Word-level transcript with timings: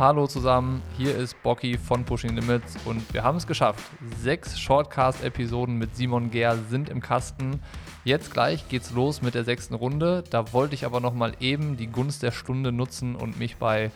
hallo 0.00 0.26
zusammen. 0.26 0.80
Hier 0.96 1.14
ist 1.14 1.42
Bocky 1.42 1.76
von 1.76 2.06
Pushing 2.06 2.34
Limits 2.34 2.74
und 2.86 3.12
wir 3.12 3.22
haben 3.22 3.36
es 3.36 3.46
geschafft. 3.46 3.84
Sechs 4.22 4.58
Shortcast-Episoden 4.58 5.76
mit 5.76 5.94
Simon 5.94 6.30
Gehr 6.30 6.56
sind 6.70 6.88
im 6.88 7.02
Kasten. 7.02 7.60
Jetzt 8.02 8.32
gleich 8.32 8.66
geht's 8.70 8.92
los 8.92 9.20
mit 9.20 9.34
der 9.34 9.44
sechsten 9.44 9.74
Runde. 9.74 10.24
Da 10.30 10.54
wollte 10.54 10.74
ich 10.74 10.86
aber 10.86 11.00
nochmal 11.00 11.34
eben 11.38 11.76
die 11.76 11.88
Gunst 11.88 12.22
der 12.22 12.30
Stunde 12.30 12.72
nutzen 12.72 13.14
und 13.14 13.38
mich 13.38 13.58
bei 13.58 13.90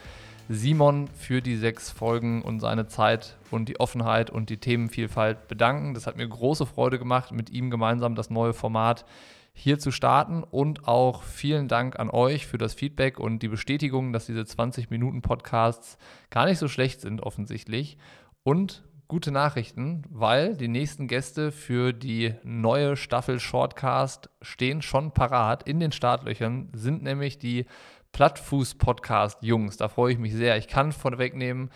Simon 0.50 1.08
für 1.08 1.40
die 1.40 1.56
sechs 1.56 1.90
Folgen 1.90 2.42
und 2.42 2.60
seine 2.60 2.86
Zeit 2.86 3.38
und 3.50 3.70
die 3.70 3.80
Offenheit 3.80 4.28
und 4.28 4.50
die 4.50 4.58
Themenvielfalt 4.58 5.48
bedanken. 5.48 5.94
Das 5.94 6.06
hat 6.06 6.18
mir 6.18 6.28
große 6.28 6.66
Freude 6.66 6.98
gemacht, 6.98 7.32
mit 7.32 7.48
ihm 7.48 7.70
gemeinsam 7.70 8.14
das 8.14 8.28
neue 8.28 8.52
Format 8.52 9.06
hier 9.54 9.78
zu 9.78 9.92
starten 9.92 10.42
und 10.42 10.88
auch 10.88 11.22
vielen 11.22 11.68
Dank 11.68 11.98
an 11.98 12.10
euch 12.10 12.46
für 12.46 12.58
das 12.58 12.74
Feedback 12.74 13.20
und 13.20 13.38
die 13.38 13.48
Bestätigung, 13.48 14.12
dass 14.12 14.26
diese 14.26 14.44
20 14.44 14.90
Minuten 14.90 15.22
Podcasts 15.22 15.96
gar 16.30 16.46
nicht 16.46 16.58
so 16.58 16.68
schlecht 16.68 17.00
sind 17.00 17.22
offensichtlich 17.22 17.96
und 18.42 18.82
gute 19.06 19.30
Nachrichten, 19.30 20.02
weil 20.10 20.56
die 20.56 20.68
nächsten 20.68 21.06
Gäste 21.06 21.52
für 21.52 21.92
die 21.92 22.34
neue 22.42 22.96
Staffel 22.96 23.38
Shortcast 23.38 24.28
stehen 24.42 24.82
schon 24.82 25.12
parat 25.12 25.62
in 25.62 25.78
den 25.78 25.92
Startlöchern, 25.92 26.70
sind 26.72 27.02
nämlich 27.02 27.38
die 27.38 27.66
Plattfuß-Podcast-Jungs. 28.12 29.76
Da 29.76 29.88
freue 29.88 30.12
ich 30.12 30.18
mich 30.18 30.32
sehr. 30.32 30.56
Ich 30.56 30.68
kann 30.68 30.92
vorwegnehmen, 30.92 31.70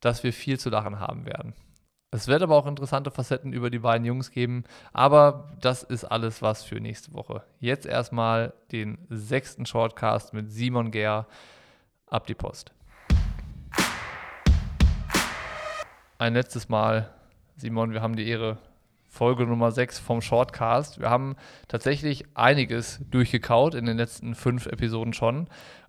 dass 0.00 0.22
wir 0.22 0.32
viel 0.32 0.58
zu 0.58 0.70
lachen 0.70 1.00
haben 1.00 1.26
werden. 1.26 1.54
Es 2.14 2.28
wird 2.28 2.44
aber 2.44 2.54
auch 2.54 2.66
interessante 2.66 3.10
Facetten 3.10 3.52
über 3.52 3.70
die 3.70 3.80
beiden 3.80 4.06
Jungs 4.06 4.30
geben, 4.30 4.62
aber 4.92 5.50
das 5.60 5.82
ist 5.82 6.04
alles 6.04 6.42
was 6.42 6.62
für 6.62 6.76
nächste 6.76 7.12
Woche. 7.12 7.42
Jetzt 7.58 7.86
erstmal 7.86 8.52
den 8.70 8.98
sechsten 9.08 9.66
Shortcast 9.66 10.32
mit 10.32 10.52
Simon 10.52 10.92
Gehr. 10.92 11.26
Ab 12.06 12.28
die 12.28 12.36
Post. 12.36 12.70
Ein 16.16 16.34
letztes 16.34 16.68
Mal, 16.68 17.10
Simon, 17.56 17.90
wir 17.90 18.00
haben 18.00 18.14
die 18.14 18.28
Ehre, 18.28 18.58
Folge 19.08 19.44
Nummer 19.44 19.72
6 19.72 19.98
vom 19.98 20.22
Shortcast. 20.22 21.00
Wir 21.00 21.10
haben 21.10 21.34
tatsächlich 21.66 22.26
einiges 22.34 23.00
durchgekaut 23.10 23.74
in 23.74 23.86
den 23.86 23.96
letzten 23.96 24.36
fünf 24.36 24.66
Episoden 24.66 25.14
schon. 25.14 25.48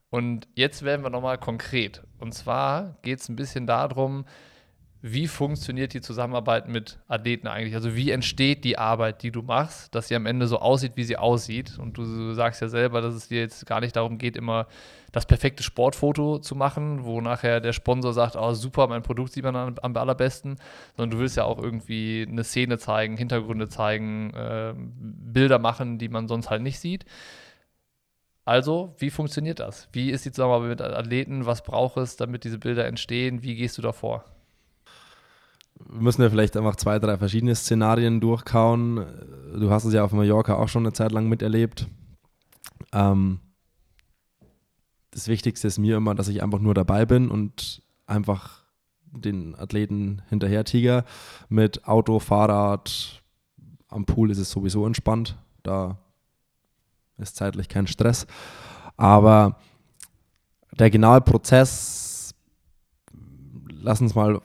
Und 0.10 0.48
jetzt 0.56 0.82
werden 0.82 1.04
wir 1.04 1.12
nochmal 1.12 1.38
konkret. 1.38 2.02
Und 2.18 2.34
zwar 2.34 2.96
geht 3.04 3.20
es 3.20 3.30
ein 3.30 3.36
bisschen 3.36 3.68
darum, 3.68 4.26
wie 5.08 5.28
funktioniert 5.28 5.94
die 5.94 6.02
Zusammenarbeit 6.02 6.68
mit 6.68 6.98
Athleten 7.08 7.46
eigentlich? 7.46 7.76
Also 7.76 7.96
wie 7.96 8.10
entsteht 8.10 8.64
die 8.64 8.80
Arbeit, 8.80 9.22
die 9.22 9.30
du 9.30 9.44
machst, 9.44 9.94
dass 9.94 10.08
sie 10.08 10.16
am 10.16 10.26
Ende 10.26 10.48
so 10.48 10.58
aussieht, 10.58 10.94
wie 10.96 11.04
sie 11.04 11.16
aussieht? 11.16 11.78
Und 11.78 11.96
du 11.96 12.34
sagst 12.34 12.60
ja 12.60 12.70
selber, 12.70 13.02
dass 13.02 13.14
es 13.14 13.28
dir 13.28 13.40
jetzt 13.42 13.68
gar 13.68 13.82
nicht 13.82 13.96
darum 13.96 14.18
geht, 14.18 14.36
immer 14.36 14.66
das 15.12 15.28
perfekte 15.28 15.62
Sportfoto 15.62 16.40
zu 16.40 16.56
machen, 16.56 17.04
wo 17.04 17.22
nachher 17.22 17.60
der 17.60 17.72
Sponsor 17.72 18.14
sagt, 18.14 18.36
oh 18.36 18.54
super, 18.56 18.88
mein 18.88 19.04
Produkt 19.04 19.34
sieht 19.34 19.44
man 19.44 19.78
am, 19.80 19.96
allerbesten, 19.96 20.56
sondern 20.98 21.12
du 21.12 21.20
willst 21.20 21.38
ja 21.38 21.44
auch 21.44 21.62
irgendwie 21.62 22.26
eine 22.28 22.44
Szene 22.44 22.80
zeigen, 22.80 23.16
Hintergründe 23.16 23.70
zeigen, 23.70 24.34
äh, 24.34 24.74
Bilder 24.76 25.60
machen, 25.60 26.00
die 26.00 26.10
man 26.10 26.28
sonst 26.28 26.50
halt 26.50 26.64
nicht 26.64 26.80
sieht. 26.80 27.06
Also, 28.44 28.96
wie 28.98 29.12
funktioniert 29.12 29.60
das? 29.60 29.88
Wie 29.92 30.10
ist 30.10 30.26
die 30.26 30.32
Zusammenarbeit 30.32 30.70
mit 30.70 30.82
Athleten? 30.82 31.46
Was 31.46 31.62
braucht 31.62 31.98
es, 31.98 32.16
damit 32.16 32.44
diese 32.44 32.58
Bilder 32.58 32.88
entstehen? 32.88 33.44
Wie 33.44 33.56
gehst 33.56 33.78
du 33.78 33.84
da 33.84 33.92
vor? 33.92 34.26
Wir 35.78 36.02
müssen 36.02 36.22
ja 36.22 36.30
vielleicht 36.30 36.58
einfach 36.58 36.76
zwei, 36.76 37.00
drei 37.00 37.18
verschiedene 37.18 37.56
Szenarien 37.56 38.22
durchkauen. 38.22 39.06
Du 39.60 39.70
hast 39.72 39.86
es 39.86 39.94
ja 39.94 40.04
auf 40.04 40.12
Mallorca 40.14 40.56
auch 40.56 40.70
schon 40.70 40.84
eine 40.84 40.94
Zeit 40.94 41.12
lang 41.12 41.28
miterlebt. 41.28 41.88
Ähm, 42.92 43.40
das 45.12 45.28
Wichtigste 45.28 45.68
ist 45.68 45.78
mir 45.78 45.98
immer, 45.98 46.16
dass 46.16 46.28
ich 46.28 46.44
einfach 46.44 46.60
nur 46.60 46.74
dabei 46.74 47.06
bin 47.06 47.30
und 47.30 47.82
einfach 48.06 48.64
den 49.12 49.56
Athleten 49.56 50.22
hinterher 50.30 50.66
tiger. 50.66 51.06
Mit 51.50 51.88
Auto, 51.88 52.20
Fahrrad, 52.20 53.24
am 53.88 54.06
Pool 54.06 54.32
ist 54.32 54.40
es 54.40 54.52
sowieso 54.52 54.86
entspannt. 54.86 55.38
Da 55.64 55.98
ist 57.18 57.36
zeitlich 57.36 57.70
kein 57.70 57.88
Stress. 57.88 58.28
Aber 58.98 59.58
der 60.78 60.90
genaue 60.90 61.22
Prozess, 61.22 62.36
lass 63.70 64.02
uns 64.02 64.16
mal 64.16 64.42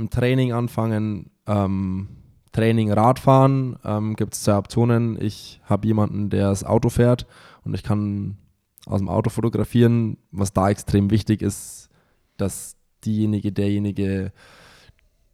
im 0.00 0.10
Training 0.10 0.52
anfangen. 0.52 1.30
Ähm, 1.46 2.08
Training 2.52 2.90
Radfahren 2.90 3.76
ähm, 3.84 4.16
gibt 4.16 4.34
es 4.34 4.42
zwei 4.42 4.56
Optionen. 4.56 5.20
Ich 5.20 5.60
habe 5.64 5.86
jemanden, 5.86 6.30
der 6.30 6.48
das 6.48 6.64
Auto 6.64 6.88
fährt 6.88 7.26
und 7.64 7.74
ich 7.74 7.84
kann 7.84 8.38
aus 8.86 8.98
dem 8.98 9.08
Auto 9.08 9.30
fotografieren. 9.30 10.16
Was 10.32 10.52
da 10.52 10.68
extrem 10.68 11.10
wichtig 11.10 11.42
ist, 11.42 11.88
dass 12.36 12.76
diejenige, 13.04 13.52
derjenige 13.52 14.32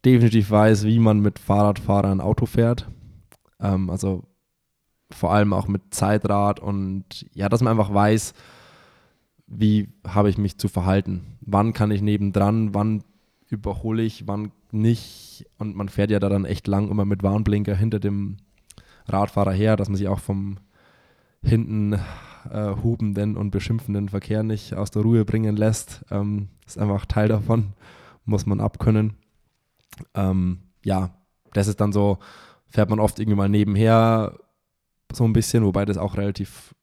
definitiv 0.05 0.51
weiß, 0.51 0.85
wie 0.85 0.99
man 0.99 1.21
mit 1.21 1.39
Fahrradfahrern 1.39 2.21
Auto 2.21 2.47
fährt. 2.47 2.89
Ähm, 3.61 3.89
also 3.89 4.25
vor 5.11 5.33
allem 5.33 5.53
auch 5.53 5.69
mit 5.69 5.95
Zeitrad 5.95 6.61
und 6.61 7.27
ja, 7.33 7.49
dass 7.49 7.63
man 7.63 7.71
einfach 7.71 7.95
weiß, 7.95 8.35
wie 9.47 9.89
habe 10.07 10.29
ich 10.29 10.37
mich 10.37 10.59
zu 10.59 10.69
verhalten. 10.69 11.39
Wann 11.41 11.73
kann 11.73 11.93
ich 11.93 12.03
nebendran, 12.03 12.75
wann 12.75 13.05
überhole 13.49 14.03
ich, 14.03 14.27
wann 14.27 14.51
nicht. 14.73 15.47
Und 15.59 15.77
man 15.77 15.89
fährt 15.89 16.11
ja 16.11 16.19
da 16.19 16.29
dann 16.29 16.45
echt 16.45 16.67
lang 16.67 16.91
immer 16.91 17.05
mit 17.05 17.23
Warnblinker 17.23 17.75
hinter 17.75 17.99
dem 17.99 18.39
Radfahrer 19.07 19.53
her, 19.53 19.77
dass 19.77 19.89
man 19.89 19.97
sich 19.97 20.09
auch 20.09 20.21
vom 20.21 20.59
hinten 21.43 21.93
äh, 21.93 22.75
hubenden 22.83 23.37
und 23.37 23.51
beschimpfenden 23.51 24.09
Verkehr 24.09 24.43
nicht 24.43 24.75
aus 24.75 24.91
der 24.91 25.03
Ruhe 25.03 25.25
bringen 25.25 25.57
lässt. 25.57 26.05
Ähm, 26.11 26.49
ist 26.67 26.79
einfach 26.79 27.07
Teil 27.07 27.29
davon, 27.29 27.73
muss 28.25 28.47
man 28.47 28.61
abkönnen. 28.61 29.15
Ähm, 30.15 30.61
ja, 30.85 31.11
das 31.53 31.69
ist 31.69 31.81
dann 31.81 31.93
so, 31.93 32.19
fährt 32.69 32.91
man 32.91 33.01
oft 33.01 33.19
irgendwie 33.19 33.37
mal 33.37 33.49
nebenher 33.49 34.39
so 35.13 35.25
ein 35.25 35.33
bisschen, 35.33 35.65
wobei 35.65 35.85
das 35.85 35.99
auch 35.99 36.17
relativ 36.17 36.75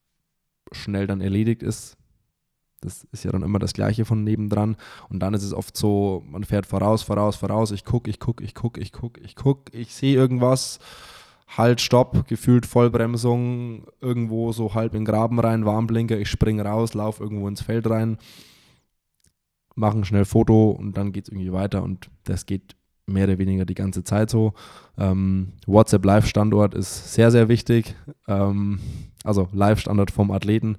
schnell 0.72 1.08
dann 1.08 1.22
erledigt 1.22 1.62
ist. 1.62 1.98
Das 2.84 3.08
ist 3.12 3.24
ja 3.24 3.32
dann 3.32 3.44
immer 3.44 3.60
das 3.60 3.74
Gleiche 3.74 4.06
von 4.06 4.24
nebendran. 4.24 4.76
Und 5.10 5.20
dann 5.20 5.34
ist 5.34 5.44
es 5.44 5.54
oft 5.54 5.76
so, 5.78 6.24
man 6.30 6.44
fährt 6.44 6.66
voraus, 6.66 7.04
voraus, 7.04 7.36
voraus. 7.36 7.72
Ich 7.72 7.86
gucke, 7.86 8.10
ich 8.10 8.20
gucke, 8.20 8.44
ich 8.44 8.54
gucke, 8.54 8.82
ich 8.82 8.92
gucke, 8.92 9.22
ich 9.22 9.36
gucke, 9.36 9.76
ich 9.76 9.94
sehe 9.94 10.16
irgendwas. 10.16 10.80
Halt, 11.48 11.82
Stopp, 11.82 12.28
gefühlt 12.28 12.66
Vollbremsung, 12.66 13.86
irgendwo 14.02 14.52
so 14.52 14.74
halb 14.74 14.94
in 14.94 15.02
den 15.02 15.06
Graben 15.06 15.40
rein, 15.40 15.66
Warnblinker, 15.66 16.18
ich 16.18 16.30
springe 16.30 16.66
raus, 16.66 16.96
laufe 16.96 17.22
irgendwo 17.22 17.48
ins 17.48 17.62
Feld 17.62 17.88
rein, 17.88 18.18
mache 19.76 19.98
ein 19.98 20.06
schnell 20.06 20.26
Foto 20.26 20.72
und 20.72 20.98
dann 20.98 21.12
geht 21.12 21.26
es 21.26 21.30
irgendwie 21.30 21.54
weiter. 21.54 21.84
Und 21.84 22.10
das 22.24 22.48
geht 22.48 22.76
mehr 23.06 23.26
oder 23.26 23.38
weniger 23.38 23.66
die 23.66 23.76
ganze 23.76 24.04
Zeit 24.04 24.30
so. 24.30 24.54
Ähm, 24.98 25.54
WhatsApp 25.68 26.06
Live-Standort 26.06 26.74
ist 26.74 27.14
sehr, 27.14 27.32
sehr 27.32 27.50
wichtig. 27.50 27.96
Ähm, 28.28 28.80
also 29.24 29.48
Live-Standort 29.52 30.12
vom 30.12 30.32
Athleten. 30.32 30.78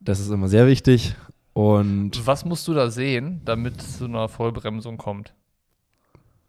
Das 0.00 0.18
ist 0.18 0.30
immer 0.30 0.48
sehr 0.48 0.66
wichtig. 0.66 1.14
Und 1.52 2.26
was 2.26 2.44
musst 2.44 2.66
du 2.68 2.74
da 2.74 2.90
sehen, 2.90 3.42
damit 3.44 3.80
es 3.80 3.98
zu 3.98 4.06
einer 4.06 4.28
Vollbremsung 4.28 4.96
kommt? 4.96 5.34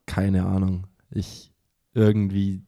Keine 0.05 0.45
Ahnung. 0.45 0.87
Ich 1.09 1.51
irgendwie 1.93 2.63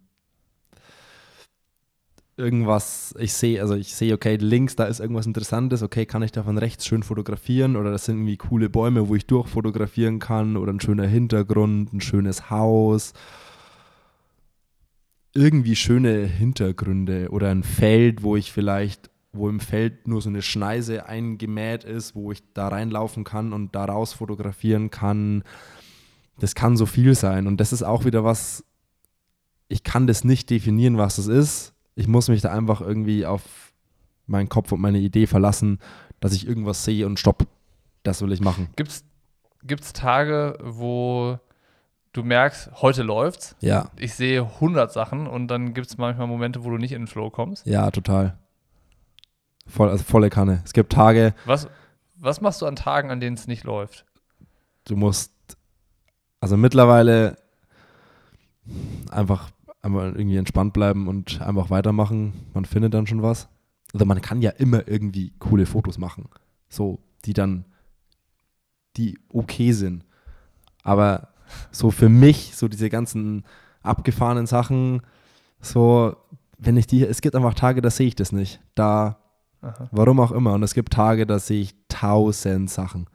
irgendwas, 2.36 3.14
ich 3.20 3.34
sehe, 3.34 3.62
also 3.62 3.76
ich 3.76 3.96
sehe, 3.96 4.14
okay, 4.14 4.38
links, 4.38 4.76
da 4.76 4.86
ist 4.86 5.00
irgendwas 5.00 5.28
Interessantes, 5.28 5.84
okay, 5.84 6.06
kann 6.06 6.24
ich 6.24 6.32
da 6.32 6.44
von 6.44 6.58
rechts 6.58 6.86
schön 6.86 7.04
fotografieren 7.04 7.76
oder 7.76 7.92
das 7.92 8.06
sind 8.06 8.18
irgendwie 8.18 8.38
coole 8.38 8.70
Bäume, 8.70 9.08
wo 9.08 9.16
ich 9.16 9.28
durchfotografieren 9.28 10.20
kann 10.20 10.58
oder 10.58 10.74
ein 10.74 10.80
schöner 10.80 11.08
Hintergrund, 11.08 11.94
ein 11.94 12.02
schönes 12.02 12.50
Haus. 12.50 13.14
Irgendwie 15.36 15.76
schöne 15.76 16.26
Hintergründe 16.26 17.30
oder 17.30 17.50
ein 17.50 17.64
Feld, 17.64 18.24
wo 18.24 18.36
ich 18.36 18.52
vielleicht 18.52 19.13
wo 19.34 19.50
im 19.50 19.60
Feld 19.60 20.08
nur 20.08 20.22
so 20.22 20.30
eine 20.30 20.44
Schneise 20.44 21.08
eingemäht 21.08 21.84
ist, 21.84 22.16
wo 22.16 22.32
ich 22.32 22.44
da 22.54 22.68
reinlaufen 22.68 23.24
kann 23.24 23.52
und 23.52 23.76
daraus 23.76 24.14
fotografieren 24.14 24.92
kann. 24.92 25.44
Das 26.40 26.56
kann 26.56 26.78
so 26.78 26.86
viel 26.86 27.16
sein. 27.16 27.48
Und 27.48 27.58
das 27.58 27.74
ist 27.74 27.84
auch 27.84 28.06
wieder 28.06 28.24
was, 28.24 28.64
ich 29.68 29.84
kann 29.84 30.08
das 30.08 30.24
nicht 30.24 30.50
definieren, 30.50 30.98
was 30.98 31.16
das 31.16 31.28
ist. 31.28 31.74
Ich 31.96 32.08
muss 32.08 32.30
mich 32.30 32.42
da 32.42 32.52
einfach 32.52 32.82
irgendwie 32.82 33.26
auf 33.26 33.74
meinen 34.28 34.50
Kopf 34.50 34.72
und 34.72 34.82
meine 34.82 35.00
Idee 35.00 35.28
verlassen, 35.28 35.80
dass 36.20 36.34
ich 36.34 36.48
irgendwas 36.48 36.86
sehe 36.86 37.06
und 37.06 37.20
stopp, 37.20 37.48
das 38.04 38.22
will 38.22 38.32
ich 38.32 38.42
machen. 38.42 38.70
Gibt 38.76 39.84
es 39.84 39.94
Tage, 39.94 40.58
wo 40.62 41.40
du 42.14 42.24
merkst, 42.24 42.70
heute 42.82 43.04
läuft's? 43.04 43.56
Ja. 43.62 43.90
Ich 43.98 44.14
sehe 44.14 44.44
100 44.44 44.92
Sachen 44.92 45.28
und 45.28 45.48
dann 45.48 45.74
gibt 45.74 45.88
es 45.88 45.98
manchmal 45.98 46.28
Momente, 46.28 46.64
wo 46.64 46.70
du 46.70 46.78
nicht 46.78 46.92
in 46.92 47.02
den 47.02 47.08
Flow 47.08 47.30
kommst? 47.30 47.66
Ja, 47.66 47.90
total. 47.92 48.38
Voll, 49.66 49.90
also 49.90 50.04
volle 50.04 50.30
Kanne. 50.30 50.62
Es 50.66 50.74
gibt 50.74 50.92
Tage. 50.94 51.34
Was, 51.46 51.68
was 52.16 52.42
machst 52.42 52.62
du 52.62 52.66
an 52.66 52.76
Tagen, 52.76 53.12
an 53.12 53.20
denen 53.20 53.36
es 53.36 53.48
nicht 53.48 53.64
läuft? 53.64 54.06
Du 54.86 54.96
musst, 54.96 55.32
also 56.40 56.58
mittlerweile 56.58 57.38
einfach 59.12 59.50
einmal 59.82 60.16
irgendwie 60.16 60.38
entspannt 60.38 60.74
bleiben 60.74 61.08
und 61.08 61.42
einfach 61.42 61.70
weitermachen. 61.70 62.34
Man 62.54 62.66
findet 62.66 62.94
dann 62.94 63.08
schon 63.08 63.22
was. 63.22 63.50
Also 63.94 64.06
man 64.06 64.22
kann 64.22 64.42
ja 64.42 64.52
immer 64.52 64.88
irgendwie 64.88 65.34
coole 65.40 65.66
Fotos 65.66 65.98
machen. 65.98 66.30
So, 66.70 67.00
die 67.26 67.34
dann 67.34 67.66
die 68.98 69.18
okay 69.30 69.72
sind. 69.72 70.06
Aber 70.84 71.30
so 71.72 71.92
für 71.92 72.10
mich, 72.10 72.56
so 72.56 72.68
diese 72.68 72.90
ganzen 72.90 73.44
abgefahrenen 73.82 74.46
Sachen, 74.46 75.02
so, 75.62 76.16
wenn 76.58 76.78
ich 76.78 76.88
die, 76.88 77.06
es 77.06 77.22
gibt 77.22 77.36
einfach 77.36 77.54
Tage, 77.54 77.82
da 77.82 77.90
sehe 77.90 78.08
ich 78.08 78.16
das 78.16 78.32
nicht. 78.32 78.60
Da, 78.76 79.18
Aha. 79.64 79.88
warum 79.92 80.20
auch 80.20 80.32
immer. 80.32 80.54
Und 80.54 80.64
es 80.64 80.74
gibt 80.74 80.94
Tage, 80.94 81.26
da 81.26 81.40
sehe 81.40 81.62
ich 81.62 81.76
tausend 81.88 82.70
Sachen. 82.70 83.08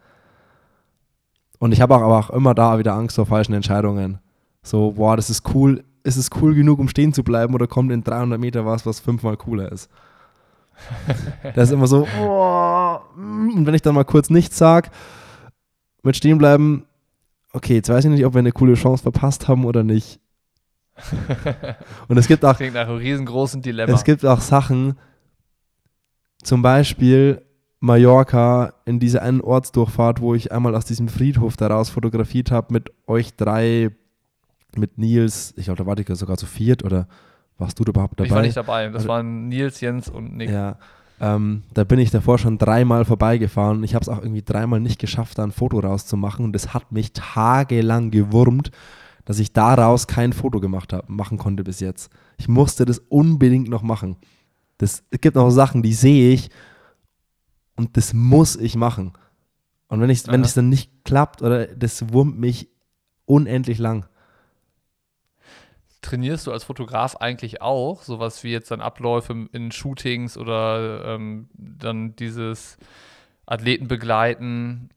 Und 1.58 1.72
ich 1.72 1.80
habe 1.80 1.94
auch, 1.94 2.02
aber 2.02 2.18
auch 2.18 2.30
immer 2.30 2.54
da 2.54 2.78
wieder 2.78 2.94
Angst 2.94 3.16
vor 3.16 3.26
falschen 3.26 3.52
Entscheidungen. 3.52 4.18
So, 4.62 4.92
boah, 4.92 5.16
das 5.16 5.28
ist 5.28 5.54
cool. 5.54 5.84
Ist 6.04 6.16
es 6.16 6.30
cool 6.40 6.54
genug, 6.54 6.78
um 6.78 6.88
stehen 6.88 7.12
zu 7.12 7.22
bleiben 7.22 7.54
oder 7.54 7.66
kommt 7.66 7.92
in 7.92 8.02
300 8.02 8.40
Meter 8.40 8.64
was, 8.64 8.86
was 8.86 9.00
fünfmal 9.00 9.36
cooler 9.36 9.70
ist? 9.70 9.90
das 11.54 11.68
ist 11.68 11.74
immer 11.74 11.88
so, 11.88 12.06
boah. 12.16 13.02
und 13.16 13.66
wenn 13.66 13.74
ich 13.74 13.82
dann 13.82 13.94
mal 13.94 14.04
kurz 14.04 14.30
nichts 14.30 14.56
sage, 14.56 14.90
mit 16.02 16.16
stehen 16.16 16.38
bleiben, 16.38 16.86
okay, 17.52 17.74
jetzt 17.74 17.88
weiß 17.88 18.04
ich 18.04 18.10
nicht, 18.10 18.24
ob 18.24 18.34
wir 18.34 18.38
eine 18.38 18.52
coole 18.52 18.74
Chance 18.74 19.02
verpasst 19.02 19.48
haben 19.48 19.64
oder 19.64 19.82
nicht. 19.82 20.20
und 22.08 22.16
es 22.16 22.26
gibt 22.26 22.44
auch. 22.44 22.56
Klingt 22.56 22.74
nach 22.74 22.88
einem 22.88 22.98
riesengroßen 22.98 23.60
Dilemma. 23.60 23.92
Es 23.92 24.04
gibt 24.04 24.24
auch 24.24 24.40
Sachen, 24.40 24.96
zum 26.42 26.62
Beispiel 26.62 27.42
Mallorca 27.80 28.74
in 28.84 28.98
dieser 28.98 29.22
einen 29.22 29.40
Ortsdurchfahrt, 29.40 30.20
wo 30.20 30.34
ich 30.34 30.50
einmal 30.50 30.74
aus 30.74 30.84
diesem 30.84 31.08
Friedhof 31.08 31.56
daraus 31.56 31.90
fotografiert 31.90 32.50
habe 32.50 32.72
mit 32.72 32.90
euch 33.06 33.36
drei, 33.36 33.90
mit 34.76 34.98
Nils, 34.98 35.54
ich 35.56 35.64
glaube, 35.64 35.78
da 35.78 35.86
war 35.86 35.98
ich 35.98 36.06
sogar 36.18 36.36
zu 36.36 36.46
viert 36.46 36.84
oder 36.84 37.06
warst 37.56 37.78
du 37.78 37.84
überhaupt 37.84 38.18
dabei? 38.18 38.26
Ich 38.26 38.34
war 38.34 38.42
nicht 38.42 38.56
dabei, 38.56 38.86
das 38.86 38.96
also, 38.96 39.08
waren 39.08 39.48
Nils, 39.48 39.80
Jens 39.80 40.08
und 40.08 40.36
Nick. 40.36 40.50
Ja, 40.50 40.76
ähm, 41.20 41.62
da 41.74 41.84
bin 41.84 41.98
ich 41.98 42.10
davor 42.10 42.38
schon 42.38 42.58
dreimal 42.58 43.04
vorbeigefahren. 43.04 43.82
Ich 43.82 43.94
habe 43.94 44.02
es 44.02 44.08
auch 44.08 44.18
irgendwie 44.18 44.42
dreimal 44.42 44.80
nicht 44.80 45.00
geschafft, 45.00 45.38
da 45.38 45.44
ein 45.44 45.52
Foto 45.52 45.80
rauszumachen 45.80 46.44
und 46.44 46.52
das 46.52 46.74
hat 46.74 46.92
mich 46.92 47.12
tagelang 47.12 48.10
gewurmt, 48.10 48.70
dass 49.24 49.38
ich 49.38 49.52
daraus 49.52 50.06
kein 50.06 50.32
Foto 50.32 50.60
gemacht 50.60 50.92
habe, 50.92 51.12
machen 51.12 51.38
konnte 51.38 51.64
bis 51.64 51.80
jetzt. 51.80 52.10
Ich 52.38 52.48
musste 52.48 52.84
das 52.84 52.98
unbedingt 53.08 53.68
noch 53.68 53.82
machen. 53.82 54.16
Das, 54.78 55.04
es 55.10 55.20
gibt 55.20 55.36
noch 55.36 55.50
Sachen, 55.50 55.82
die 55.82 55.92
sehe 55.92 56.32
ich 56.32 56.50
und 57.76 57.96
das 57.96 58.14
muss 58.14 58.56
ich 58.56 58.76
machen. 58.76 59.12
Und 59.88 60.00
wenn, 60.00 60.10
ich, 60.10 60.26
wenn 60.26 60.42
es 60.42 60.54
dann 60.54 60.68
nicht 60.68 61.04
klappt 61.04 61.42
oder 61.42 61.66
das 61.66 62.12
wurmt 62.12 62.38
mich 62.38 62.68
unendlich 63.24 63.78
lang. 63.78 64.06
Trainierst 66.00 66.46
du 66.46 66.52
als 66.52 66.64
Fotograf 66.64 67.16
eigentlich 67.16 67.60
auch 67.60 68.02
sowas 68.02 68.44
wie 68.44 68.52
jetzt 68.52 68.70
dann 68.70 68.80
Abläufe 68.80 69.48
in 69.52 69.72
Shootings 69.72 70.36
oder 70.36 71.04
ähm, 71.14 71.48
dann 71.54 72.14
dieses 72.16 72.78
Athleten 73.46 73.88
begleiten? 73.88 74.90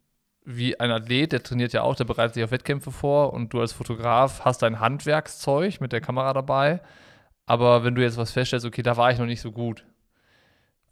Wie 0.43 0.79
ein 0.79 0.91
Athlet, 0.91 1.31
der 1.31 1.43
trainiert 1.43 1.73
ja 1.73 1.83
auch, 1.83 1.95
der 1.95 2.05
bereitet 2.05 2.33
sich 2.33 2.43
auf 2.43 2.51
Wettkämpfe 2.51 2.91
vor 2.91 3.33
und 3.33 3.53
du 3.53 3.61
als 3.61 3.73
Fotograf 3.73 4.43
hast 4.43 4.61
dein 4.63 4.79
Handwerkszeug 4.79 5.79
mit 5.81 5.91
der 5.91 6.01
Kamera 6.01 6.33
dabei. 6.33 6.81
Aber 7.45 7.83
wenn 7.83 7.95
du 7.95 8.01
jetzt 8.01 8.17
was 8.17 8.31
feststellst, 8.31 8.65
okay, 8.65 8.81
da 8.81 8.97
war 8.97 9.11
ich 9.11 9.19
noch 9.19 9.25
nicht 9.25 9.41
so 9.41 9.51
gut, 9.51 9.85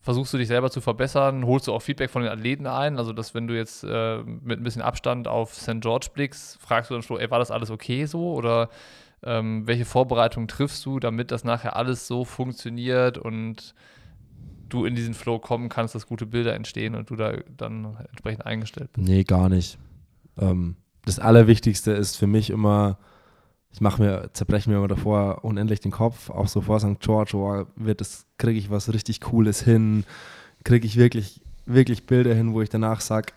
versuchst 0.02 0.34
du 0.34 0.38
dich 0.38 0.48
selber 0.48 0.72
zu 0.72 0.82
verbessern, 0.82 1.46
holst 1.46 1.68
du 1.68 1.74
auch 1.74 1.82
Feedback 1.82 2.10
von 2.10 2.22
den 2.22 2.32
Athleten 2.32 2.68
ein, 2.68 2.98
also 2.98 3.14
dass 3.14 3.34
wenn 3.34 3.48
du 3.48 3.56
jetzt 3.56 3.84
äh, 3.84 4.18
mit 4.24 4.60
ein 4.60 4.64
bisschen 4.64 4.82
Abstand 4.82 5.28
auf 5.28 5.54
St. 5.54 5.82
George 5.82 6.08
blickst, 6.14 6.60
fragst 6.60 6.90
du 6.90 6.96
dann 6.96 7.04
schon, 7.04 7.20
ey, 7.20 7.30
war 7.30 7.40
das 7.40 7.52
alles 7.52 7.70
okay 7.70 8.06
so 8.06 8.34
oder 8.34 8.70
ähm, 9.24 9.68
welche 9.68 9.86
Vorbereitungen 9.86 10.48
triffst 10.48 10.86
du, 10.86 11.00
damit 11.00 11.32
das 11.32 11.44
nachher 11.44 11.76
alles 11.76 12.08
so 12.08 12.24
funktioniert 12.24 13.18
und 13.18 13.76
du 14.70 14.86
in 14.86 14.96
diesen 14.96 15.14
Flow 15.14 15.40
kommen 15.40 15.68
kannst, 15.68 15.96
dass 15.96 16.08
gute 16.08 16.26
Bilder 16.26 16.54
entstehen 16.54 16.96
und 16.96 17.10
du 17.10 17.16
da 17.16 17.34
dann 17.58 17.98
entsprechend 18.10 18.46
eingestellt 18.46 18.92
bist? 18.94 19.08
Nee, 19.08 19.24
gar 19.24 19.50
nicht. 19.50 19.78
Ähm, 20.38 20.78
das 21.06 21.20
Allerwichtigste 21.20 21.92
ist 21.92 22.16
für 22.16 22.28
mich 22.28 22.50
immer, 22.50 22.98
ich 23.72 23.82
mache 23.82 24.02
mir, 24.02 24.30
zerbreche 24.34 24.70
mir 24.70 24.78
immer 24.78 24.88
davor 24.88 25.44
unendlich 25.44 25.80
den 25.80 25.92
Kopf, 25.92 26.30
auch 26.30 26.48
so 26.48 26.62
vor 26.62 26.80
St. 26.80 27.00
George, 27.00 27.38
oh, 27.38 27.66
wird 27.76 28.02
das, 28.02 28.26
kriege 28.38 28.58
ich 28.58 28.70
was 28.70 28.92
richtig 28.94 29.22
Cooles 29.22 29.62
hin, 29.62 30.06
kriege 30.64 30.88
ich 30.88 30.98
wirklich, 30.98 31.42
wirklich 31.66 32.06
Bilder 32.06 32.34
hin, 32.34 32.54
wo 32.54 32.62
ich 32.62 32.70
danach 32.70 33.02
sage, 33.02 33.34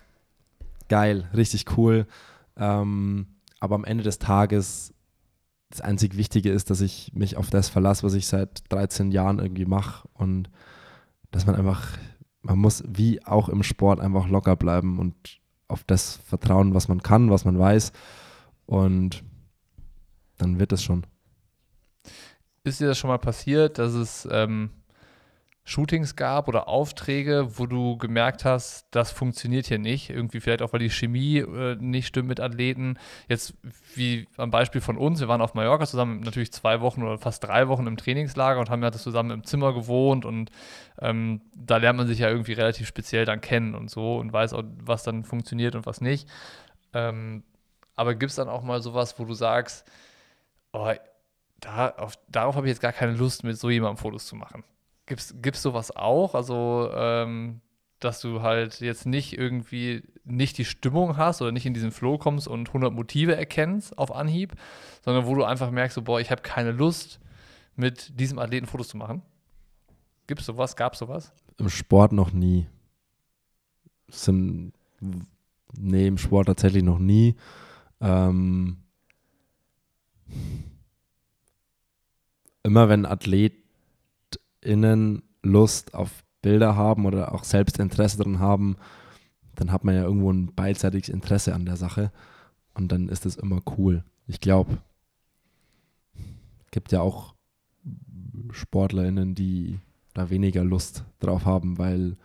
geil, 0.89 1.29
richtig 1.35 1.77
cool. 1.77 2.07
Ähm, 2.57 3.27
aber 3.61 3.75
am 3.75 3.85
Ende 3.85 4.05
des 4.05 4.19
Tages, 4.19 4.95
das 5.71 5.81
einzig 5.81 6.17
Wichtige 6.17 6.51
ist, 6.51 6.71
dass 6.71 6.81
ich 6.81 7.13
mich 7.15 7.37
auf 7.37 7.51
das 7.51 7.69
verlasse, 7.69 8.03
was 8.03 8.15
ich 8.15 8.27
seit 8.27 8.63
13 8.71 9.11
Jahren 9.11 9.39
irgendwie 9.39 9.65
mache 9.65 10.09
und 10.15 10.51
dass 11.31 11.47
man 11.47 11.57
einfach, 11.57 11.97
man 12.43 12.59
muss 12.59 12.83
wie 12.87 13.25
auch 13.25 13.49
im 13.49 13.63
Sport 13.63 14.01
einfach 14.01 14.29
locker 14.29 14.57
bleiben 14.57 14.99
und 14.99 15.41
auf 15.69 15.85
das 15.85 16.17
vertrauen, 16.17 16.75
was 16.75 16.89
man 16.89 17.03
kann, 17.03 17.31
was 17.31 17.45
man 17.45 17.59
weiß 17.59 17.93
und 18.67 19.23
dann 20.43 20.59
wird 20.59 20.73
es 20.73 20.83
schon. 20.83 21.07
Ist 22.65 22.81
dir 22.81 22.87
das 22.87 22.99
schon 22.99 23.09
mal 23.09 23.19
passiert, 23.19 23.79
dass 23.79 23.95
es 23.95 24.29
ähm, 24.31 24.71
Shootings 25.65 26.17
gab 26.17 26.49
oder 26.49 26.69
Aufträge, 26.69 27.59
wo 27.59 27.67
du 27.67 27.97
gemerkt 27.97 28.45
hast, 28.45 28.87
das 28.91 29.13
funktioniert 29.13 29.67
hier 29.67 29.79
nicht? 29.79 30.11
Irgendwie 30.11 30.41
vielleicht 30.41 30.63
auch, 30.63 30.73
weil 30.73 30.81
die 30.81 30.91
Chemie 30.91 31.39
äh, 31.39 31.77
nicht 31.77 32.09
stimmt 32.09 32.29
mit 32.29 32.41
Athleten. 32.41 32.99
Jetzt 33.29 33.55
wie 33.95 34.27
am 34.37 34.51
Beispiel 34.51 34.81
von 34.81 34.97
uns, 34.97 35.21
wir 35.21 35.29
waren 35.29 35.41
auf 35.41 35.55
Mallorca 35.55 35.87
zusammen, 35.87 36.21
natürlich 36.21 36.53
zwei 36.53 36.81
Wochen 36.81 37.03
oder 37.03 37.19
fast 37.19 37.45
drei 37.45 37.69
Wochen 37.69 37.87
im 37.87 37.97
Trainingslager 37.97 38.59
und 38.59 38.71
haben 38.71 38.83
ja 38.83 38.91
das 38.91 39.03
zusammen 39.03 39.31
im 39.31 39.45
Zimmer 39.45 39.73
gewohnt 39.73 40.25
und 40.25 40.51
ähm, 41.01 41.43
da 41.55 41.77
lernt 41.77 41.99
man 41.99 42.09
sich 42.09 42.19
ja 42.19 42.29
irgendwie 42.29 42.55
relativ 42.55 42.89
speziell 42.89 43.25
dann 43.25 43.41
kennen 43.41 43.75
und 43.75 43.91
so 43.91 44.17
und 44.17 44.33
weiß 44.33 44.53
auch, 44.55 44.65
was 44.83 45.05
dann 45.05 45.25
funktioniert 45.25 45.77
und 45.77 45.87
was 45.87 46.01
nicht. 46.01 46.29
Ähm, 46.93 47.45
aber 47.95 48.15
gibt 48.15 48.31
es 48.31 48.37
dann 48.37 48.49
auch 48.49 48.63
mal 48.63 48.83
sowas, 48.83 49.19
wo 49.19 49.25
du 49.25 49.35
sagst, 49.35 49.85
oh, 50.73 50.93
da, 51.61 51.91
auf, 51.91 52.15
darauf 52.29 52.57
habe 52.57 52.67
ich 52.67 52.73
jetzt 52.73 52.81
gar 52.81 52.93
keine 52.93 53.13
Lust, 53.13 53.45
mit 53.45 53.59
so 53.59 53.71
jemandem 53.71 53.99
Fotos 53.99 54.27
zu 54.27 54.37
machen. 54.37 54.65
Gibt 55.07 55.21
es 55.55 55.63
sowas 55.63 55.95
auch? 55.95 56.35
Also, 56.35 56.91
ähm, 56.95 57.61
dass 58.01 58.21
du 58.21 58.43
halt 58.43 58.81
jetzt 58.81 59.07
nicht 59.07 59.37
irgendwie 59.39 60.03
nicht 60.25 60.59
die 60.59 60.65
Stimmung 60.65 61.17
hast 61.17 61.43
oder 61.43 61.53
nicht 61.53 61.67
in 61.67 61.75
diesen 61.75 61.93
Flow 61.93 62.19
kommst 62.19 62.49
und 62.49 62.69
100 62.69 62.93
Motive 62.93 63.37
erkennst 63.37 63.97
auf 63.99 64.15
Anhieb, 64.15 64.55
sondern 65.05 65.27
wo 65.27 65.35
du 65.35 65.45
einfach 65.45 65.71
merkst, 65.71 65.95
so, 65.95 66.03
boah, 66.03 66.21
ich 66.21 66.31
habe 66.31 66.43
keine 66.43 66.73
Lust, 66.73 67.21
mit 67.77 68.19
diesem 68.19 68.39
Athleten 68.39 68.67
Fotos 68.67 68.89
zu 68.89 68.97
machen? 68.97 69.23
Gibt 70.27 70.41
es 70.41 70.47
sowas? 70.47 70.77
Gab 70.77 70.93
es 70.93 70.99
sowas? 70.99 71.33
Im 71.59 71.69
Sport 71.69 72.13
noch 72.13 72.33
nie. 72.33 72.67
Sind, 74.09 74.73
nee, 75.79 76.07
im 76.07 76.19
Sport 76.19 76.47
tatsächlich 76.47 76.83
noch 76.83 76.99
nie. 76.99 77.35
Ähm, 78.01 78.79
immer 82.63 82.89
wenn 82.89 83.07
AthletInnen 83.07 85.23
Lust 85.43 85.95
auf 85.95 86.23
Bilder 86.43 86.77
haben 86.77 87.07
oder 87.07 87.35
auch 87.35 87.45
selbst 87.45 87.79
Interesse 87.79 88.19
daran 88.19 88.39
haben, 88.39 88.77
dann 89.55 89.73
hat 89.73 89.85
man 89.85 89.95
ja 89.95 90.03
irgendwo 90.03 90.33
ein 90.33 90.55
beidseitiges 90.55 91.09
Interesse 91.09 91.55
an 91.55 91.67
der 91.67 91.77
Sache 91.77 92.13
und 92.75 92.93
dann 92.93 93.09
ist 93.09 93.27
es 93.27 93.37
immer 93.37 93.61
cool. 93.79 94.05
Ich 94.27 94.41
glaube, 94.41 94.79
es 96.65 96.71
gibt 96.71 96.93
ja 96.93 97.01
auch 97.01 97.35
SportlerInnen, 98.51 99.35
die 99.35 99.79
da 100.15 100.31
weniger 100.31 100.65
Lust 100.65 101.05
drauf 101.21 101.45
haben, 101.45 101.79
weil 101.79 102.17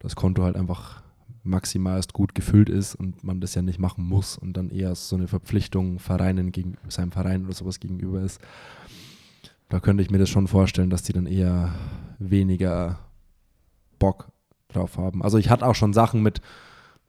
das 0.00 0.16
Konto 0.16 0.42
halt 0.42 0.56
einfach 0.56 1.02
maximalst 1.46 2.12
gut 2.12 2.34
gefüllt 2.34 2.68
ist 2.68 2.94
und 2.94 3.24
man 3.24 3.40
das 3.40 3.54
ja 3.54 3.62
nicht 3.62 3.78
machen 3.78 4.04
muss 4.04 4.36
und 4.36 4.56
dann 4.56 4.70
eher 4.70 4.94
so 4.94 5.16
eine 5.16 5.28
Verpflichtung 5.28 5.98
Vereinen 5.98 6.52
gegen 6.52 6.76
seinem 6.88 7.12
Verein 7.12 7.44
oder 7.44 7.54
sowas 7.54 7.80
gegenüber 7.80 8.20
ist. 8.20 8.40
Da 9.68 9.80
könnte 9.80 10.02
ich 10.02 10.10
mir 10.10 10.18
das 10.18 10.28
schon 10.28 10.46
vorstellen, 10.46 10.90
dass 10.90 11.02
die 11.02 11.12
dann 11.12 11.26
eher 11.26 11.74
weniger 12.18 12.98
Bock 13.98 14.28
drauf 14.68 14.98
haben. 14.98 15.22
Also 15.22 15.38
ich 15.38 15.50
hatte 15.50 15.66
auch 15.66 15.74
schon 15.74 15.92
Sachen 15.92 16.22
mit, 16.22 16.40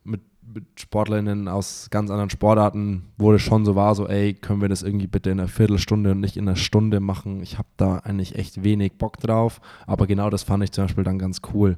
mit, 0.03 0.21
mit 0.41 0.65
Sportlerinnen 0.79 1.47
aus 1.47 1.89
ganz 1.91 2.09
anderen 2.09 2.29
Sportarten, 2.29 3.13
wo 3.17 3.33
es 3.33 3.41
schon 3.41 3.65
so 3.65 3.75
war, 3.75 3.93
so 3.93 4.07
ey, 4.07 4.33
können 4.33 4.61
wir 4.61 4.69
das 4.69 4.81
irgendwie 4.81 5.07
bitte 5.07 5.29
in 5.29 5.39
einer 5.39 5.49
Viertelstunde 5.49 6.11
und 6.11 6.19
nicht 6.19 6.37
in 6.37 6.47
einer 6.47 6.55
Stunde 6.55 6.99
machen. 6.99 7.41
Ich 7.41 7.57
habe 7.57 7.67
da 7.77 7.97
eigentlich 7.97 8.35
echt 8.35 8.63
wenig 8.63 8.93
Bock 8.97 9.17
drauf, 9.17 9.61
aber 9.85 10.07
genau 10.07 10.29
das 10.29 10.43
fand 10.43 10.63
ich 10.63 10.71
zum 10.71 10.85
Beispiel 10.85 11.03
dann 11.03 11.19
ganz 11.19 11.41
cool 11.53 11.77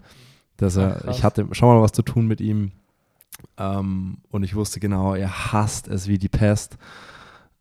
dass 0.62 0.76
er, 0.76 1.02
Ach, 1.06 1.12
ich 1.12 1.24
hatte 1.24 1.48
schon 1.52 1.70
mal 1.70 1.82
was 1.82 1.92
zu 1.92 2.02
tun 2.02 2.28
mit 2.28 2.42
ihm 2.42 2.72
ähm, 3.58 4.18
und 4.30 4.44
ich 4.44 4.56
wusste 4.56 4.80
genau, 4.80 5.16
er 5.16 5.52
hasst 5.52 5.88
es 5.88 6.08
wie 6.08 6.18
die 6.18 6.30
Pest 6.30 6.78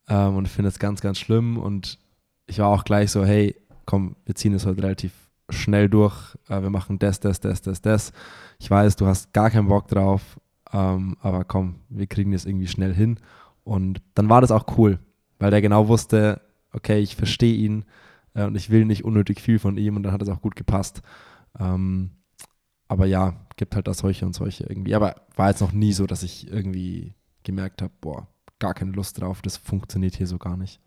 ähm, 0.09 0.37
und 0.37 0.49
findet 0.49 0.75
es 0.75 0.79
ganz, 0.79 1.01
ganz 1.01 1.19
schlimm 1.19 1.59
und 1.59 1.99
ich 2.47 2.59
war 2.59 2.69
auch 2.69 2.85
gleich 2.85 3.11
so, 3.11 3.25
hey, 3.25 3.57
komm, 3.85 4.17
wir 4.25 4.35
ziehen 4.35 4.55
es 4.55 4.67
heute 4.67 4.83
relativ 4.83 5.13
schnell 5.51 5.89
durch, 5.89 6.37
äh, 6.49 6.63
wir 6.63 6.71
machen 6.71 6.99
das, 6.99 7.21
das, 7.21 7.41
das, 7.41 7.63
das, 7.63 7.81
das. 7.81 8.13
Ich 8.59 8.71
weiß, 8.71 8.97
du 8.97 9.07
hast 9.07 9.33
gar 9.33 9.51
keinen 9.51 9.69
Bock 9.69 9.89
drauf, 9.89 10.39
ähm, 10.73 11.17
aber 11.21 11.45
komm, 11.45 11.77
wir 11.89 12.07
kriegen 12.07 12.33
das 12.33 12.45
irgendwie 12.45 12.67
schnell 12.67 12.95
hin 12.95 13.19
und 13.65 14.03
dann 14.15 14.29
war 14.29 14.41
das 14.41 14.51
auch 14.51 14.79
cool, 14.79 14.99
weil 15.39 15.51
der 15.51 15.63
genau 15.63 15.89
wusste, 15.89 16.41
okay, 16.73 16.99
ich 16.99 17.17
verstehe 17.17 17.55
ihn 17.55 17.85
äh, 18.35 18.45
und 18.45 18.57
ich 18.57 18.71
will 18.71 18.85
nicht 18.85 19.05
unnötig 19.05 19.41
viel 19.41 19.59
von 19.59 19.77
ihm 19.77 19.97
und 19.97 20.03
dann 20.03 20.13
hat 20.13 20.23
es 20.23 20.29
auch 20.29 20.41
gut 20.41 20.57
gepasst. 20.57 21.03
Ähm, 21.59 22.11
aber 22.89 23.07
ja, 23.07 23.47
gibt 23.57 23.75
halt 23.75 23.87
da 23.87 23.95
solche 23.95 24.25
und 24.25 24.35
solche 24.35 24.65
irgendwie. 24.65 24.95
Aber 24.95 25.15
war 25.37 25.51
jetzt 25.51 25.61
noch 25.61 25.73
nie 25.73 25.93
so, 25.93 26.07
dass 26.07 26.23
ich 26.23 26.51
irgendwie 26.51 27.15
gemerkt 27.43 27.83
habe, 27.83 27.93
boah, 28.01 28.27
gar 28.59 28.75
keine 28.75 28.93
Lust 28.93 29.21
drauf, 29.21 29.43
das 29.43 29.57
funktioniert 29.57 30.17
hier 30.17 30.27
so 30.27 30.39
gar 30.39 30.57
nicht. 30.57 30.81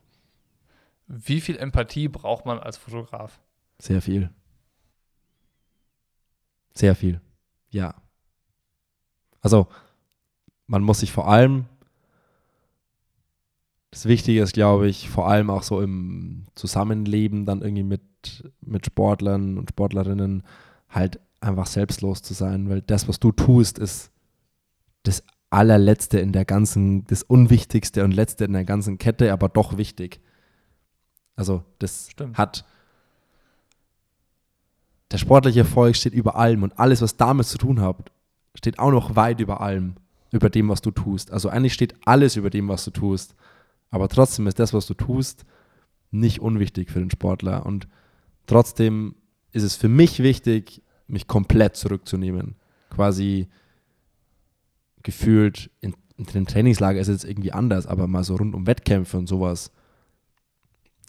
Wie 1.07 1.41
viel 1.41 1.57
Empathie 1.57 2.07
braucht 2.07 2.45
man 2.45 2.59
als 2.59 2.77
Fotograf? 2.77 3.39
Sehr 3.79 4.01
viel. 4.01 4.29
Sehr 6.73 6.95
viel. 6.95 7.21
Ja. 7.69 7.95
Also, 9.41 9.67
man 10.67 10.83
muss 10.83 10.99
sich 10.99 11.11
vor 11.11 11.27
allem, 11.27 11.65
das 13.91 14.05
Wichtige 14.05 14.41
ist, 14.41 14.53
glaube 14.53 14.87
ich, 14.87 15.09
vor 15.09 15.27
allem 15.27 15.49
auch 15.49 15.63
so 15.63 15.81
im 15.81 16.45
Zusammenleben 16.55 17.45
dann 17.45 17.61
irgendwie 17.61 17.83
mit, 17.83 18.51
mit 18.61 18.85
Sportlern 18.85 19.57
und 19.57 19.69
Sportlerinnen 19.69 20.43
halt 20.89 21.19
einfach 21.41 21.67
selbstlos 21.67 22.21
zu 22.21 22.33
sein, 22.33 22.69
weil 22.69 22.81
das, 22.81 23.07
was 23.07 23.19
du 23.19 23.31
tust, 23.31 23.79
ist 23.79 24.11
das 25.03 25.23
allerletzte 25.49 26.19
in 26.19 26.31
der 26.31 26.45
ganzen, 26.45 27.05
das 27.05 27.23
unwichtigste 27.23 28.03
und 28.03 28.11
letzte 28.11 28.45
in 28.45 28.53
der 28.53 28.63
ganzen 28.63 28.97
Kette, 28.97 29.33
aber 29.33 29.49
doch 29.49 29.77
wichtig. 29.77 30.21
Also 31.35 31.63
das 31.79 32.09
Stimmt. 32.11 32.37
hat 32.37 32.65
der 35.11 35.17
sportliche 35.17 35.59
Erfolg 35.59 35.95
steht 35.95 36.13
über 36.13 36.37
allem 36.37 36.63
und 36.63 36.79
alles, 36.79 37.01
was 37.01 37.17
damit 37.17 37.45
zu 37.45 37.57
tun 37.57 37.81
hat, 37.81 38.11
steht 38.55 38.79
auch 38.79 38.91
noch 38.91 39.15
weit 39.15 39.41
über 39.41 39.59
allem, 39.59 39.95
über 40.31 40.49
dem, 40.49 40.69
was 40.69 40.81
du 40.81 40.91
tust. 40.91 41.31
Also 41.31 41.49
eigentlich 41.49 41.73
steht 41.73 41.95
alles 42.05 42.37
über 42.37 42.49
dem, 42.49 42.69
was 42.69 42.85
du 42.85 42.91
tust. 42.91 43.35
Aber 43.89 44.07
trotzdem 44.07 44.47
ist 44.47 44.59
das, 44.59 44.73
was 44.73 44.85
du 44.85 44.93
tust, 44.93 45.45
nicht 46.11 46.39
unwichtig 46.39 46.91
für 46.91 46.99
den 46.99 47.11
Sportler. 47.11 47.65
Und 47.65 47.89
trotzdem 48.47 49.15
ist 49.51 49.63
es 49.63 49.75
für 49.75 49.89
mich 49.89 50.23
wichtig, 50.23 50.81
mich 51.11 51.27
komplett 51.27 51.75
zurückzunehmen. 51.75 52.55
Quasi 52.89 53.47
gefühlt 55.03 55.69
in, 55.81 55.93
in 56.17 56.25
dem 56.25 56.45
Trainingslager 56.47 56.99
ist 56.99 57.07
es 57.07 57.23
jetzt 57.23 57.29
irgendwie 57.31 57.51
anders, 57.51 57.87
aber 57.87 58.07
mal 58.07 58.23
so 58.23 58.35
rund 58.35 58.53
um 58.55 58.67
Wettkämpfe 58.67 59.17
und 59.17 59.27
sowas. 59.27 59.71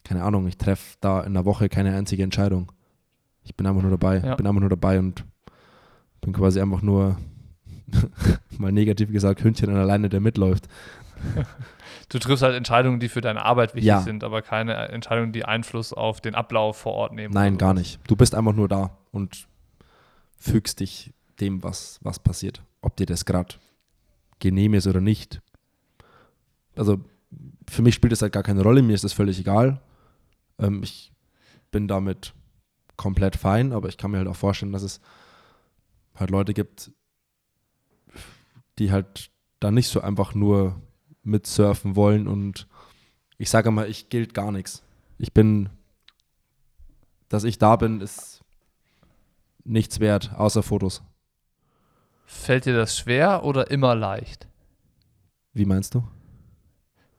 Keine 0.04 0.22
Ahnung, 0.24 0.46
ich 0.48 0.56
treffe 0.58 0.96
da 1.00 1.20
in 1.22 1.34
der 1.34 1.44
Woche 1.44 1.68
keine 1.68 1.94
einzige 1.94 2.22
Entscheidung. 2.22 2.72
Ich 3.44 3.54
bin 3.56 3.66
einfach 3.66 3.82
nur 3.82 3.90
dabei, 3.90 4.18
Ja. 4.18 4.34
bin 4.34 4.46
einfach 4.46 4.60
nur 4.60 4.70
dabei 4.70 4.98
und 4.98 5.24
bin 6.20 6.32
quasi 6.32 6.60
einfach 6.60 6.82
nur, 6.82 7.16
mal 8.58 8.72
negativ 8.72 9.12
gesagt, 9.12 9.42
Hündchen 9.44 9.70
an 9.70 9.76
alleine, 9.76 10.08
der 10.08 10.20
mitläuft. 10.20 10.68
Du 12.08 12.18
triffst 12.18 12.42
halt 12.42 12.54
Entscheidungen, 12.54 13.00
die 13.00 13.08
für 13.08 13.22
deine 13.22 13.42
Arbeit 13.42 13.74
wichtig 13.74 13.86
Ja. 13.88 14.00
sind, 14.00 14.22
aber 14.22 14.42
keine 14.42 14.74
Entscheidungen, 14.74 15.32
die 15.32 15.46
Einfluss 15.46 15.94
auf 15.94 16.20
den 16.20 16.34
Ablauf 16.34 16.76
vor 16.76 16.92
Ort 16.92 17.14
nehmen. 17.14 17.32
Nein, 17.32 17.56
gar 17.56 17.72
nicht. 17.72 18.00
Du 18.06 18.16
bist 18.16 18.34
einfach 18.34 18.52
nur 18.52 18.68
da 18.68 18.98
und 19.12 19.46
fügst 20.42 20.80
dich 20.80 21.12
dem, 21.40 21.62
was, 21.62 21.98
was 22.02 22.18
passiert. 22.18 22.62
Ob 22.80 22.96
dir 22.96 23.06
das 23.06 23.24
gerade 23.24 23.54
genehm 24.38 24.74
ist 24.74 24.86
oder 24.86 25.00
nicht. 25.00 25.40
Also 26.74 27.00
für 27.68 27.82
mich 27.82 27.94
spielt 27.94 28.12
das 28.12 28.22
halt 28.22 28.32
gar 28.32 28.42
keine 28.42 28.62
Rolle, 28.62 28.82
mir 28.82 28.94
ist 28.94 29.04
das 29.04 29.12
völlig 29.12 29.38
egal. 29.38 29.80
Ähm, 30.58 30.82
ich 30.82 31.12
bin 31.70 31.88
damit 31.88 32.34
komplett 32.96 33.36
fein, 33.36 33.72
aber 33.72 33.88
ich 33.88 33.96
kann 33.96 34.10
mir 34.10 34.18
halt 34.18 34.28
auch 34.28 34.36
vorstellen, 34.36 34.72
dass 34.72 34.82
es 34.82 35.00
halt 36.14 36.30
Leute 36.30 36.54
gibt, 36.54 36.92
die 38.78 38.90
halt 38.90 39.30
da 39.60 39.70
nicht 39.70 39.88
so 39.88 40.00
einfach 40.00 40.34
nur 40.34 40.80
mitsurfen 41.22 41.96
wollen 41.96 42.26
und 42.26 42.66
ich 43.38 43.48
sage 43.48 43.70
mal, 43.70 43.88
ich 43.88 44.08
gilt 44.08 44.34
gar 44.34 44.52
nichts. 44.52 44.82
Ich 45.18 45.32
bin 45.32 45.70
dass 47.32 47.44
ich 47.44 47.58
da 47.58 47.76
bin, 47.76 48.02
ist 48.02 48.41
nichts 49.64 50.00
wert, 50.00 50.32
außer 50.36 50.62
Fotos. 50.62 51.02
Fällt 52.24 52.64
dir 52.66 52.74
das 52.74 52.96
schwer 52.96 53.44
oder 53.44 53.70
immer 53.70 53.94
leicht, 53.94 54.48
Wie 55.52 55.66
meinst 55.66 55.94
du? 55.94 56.02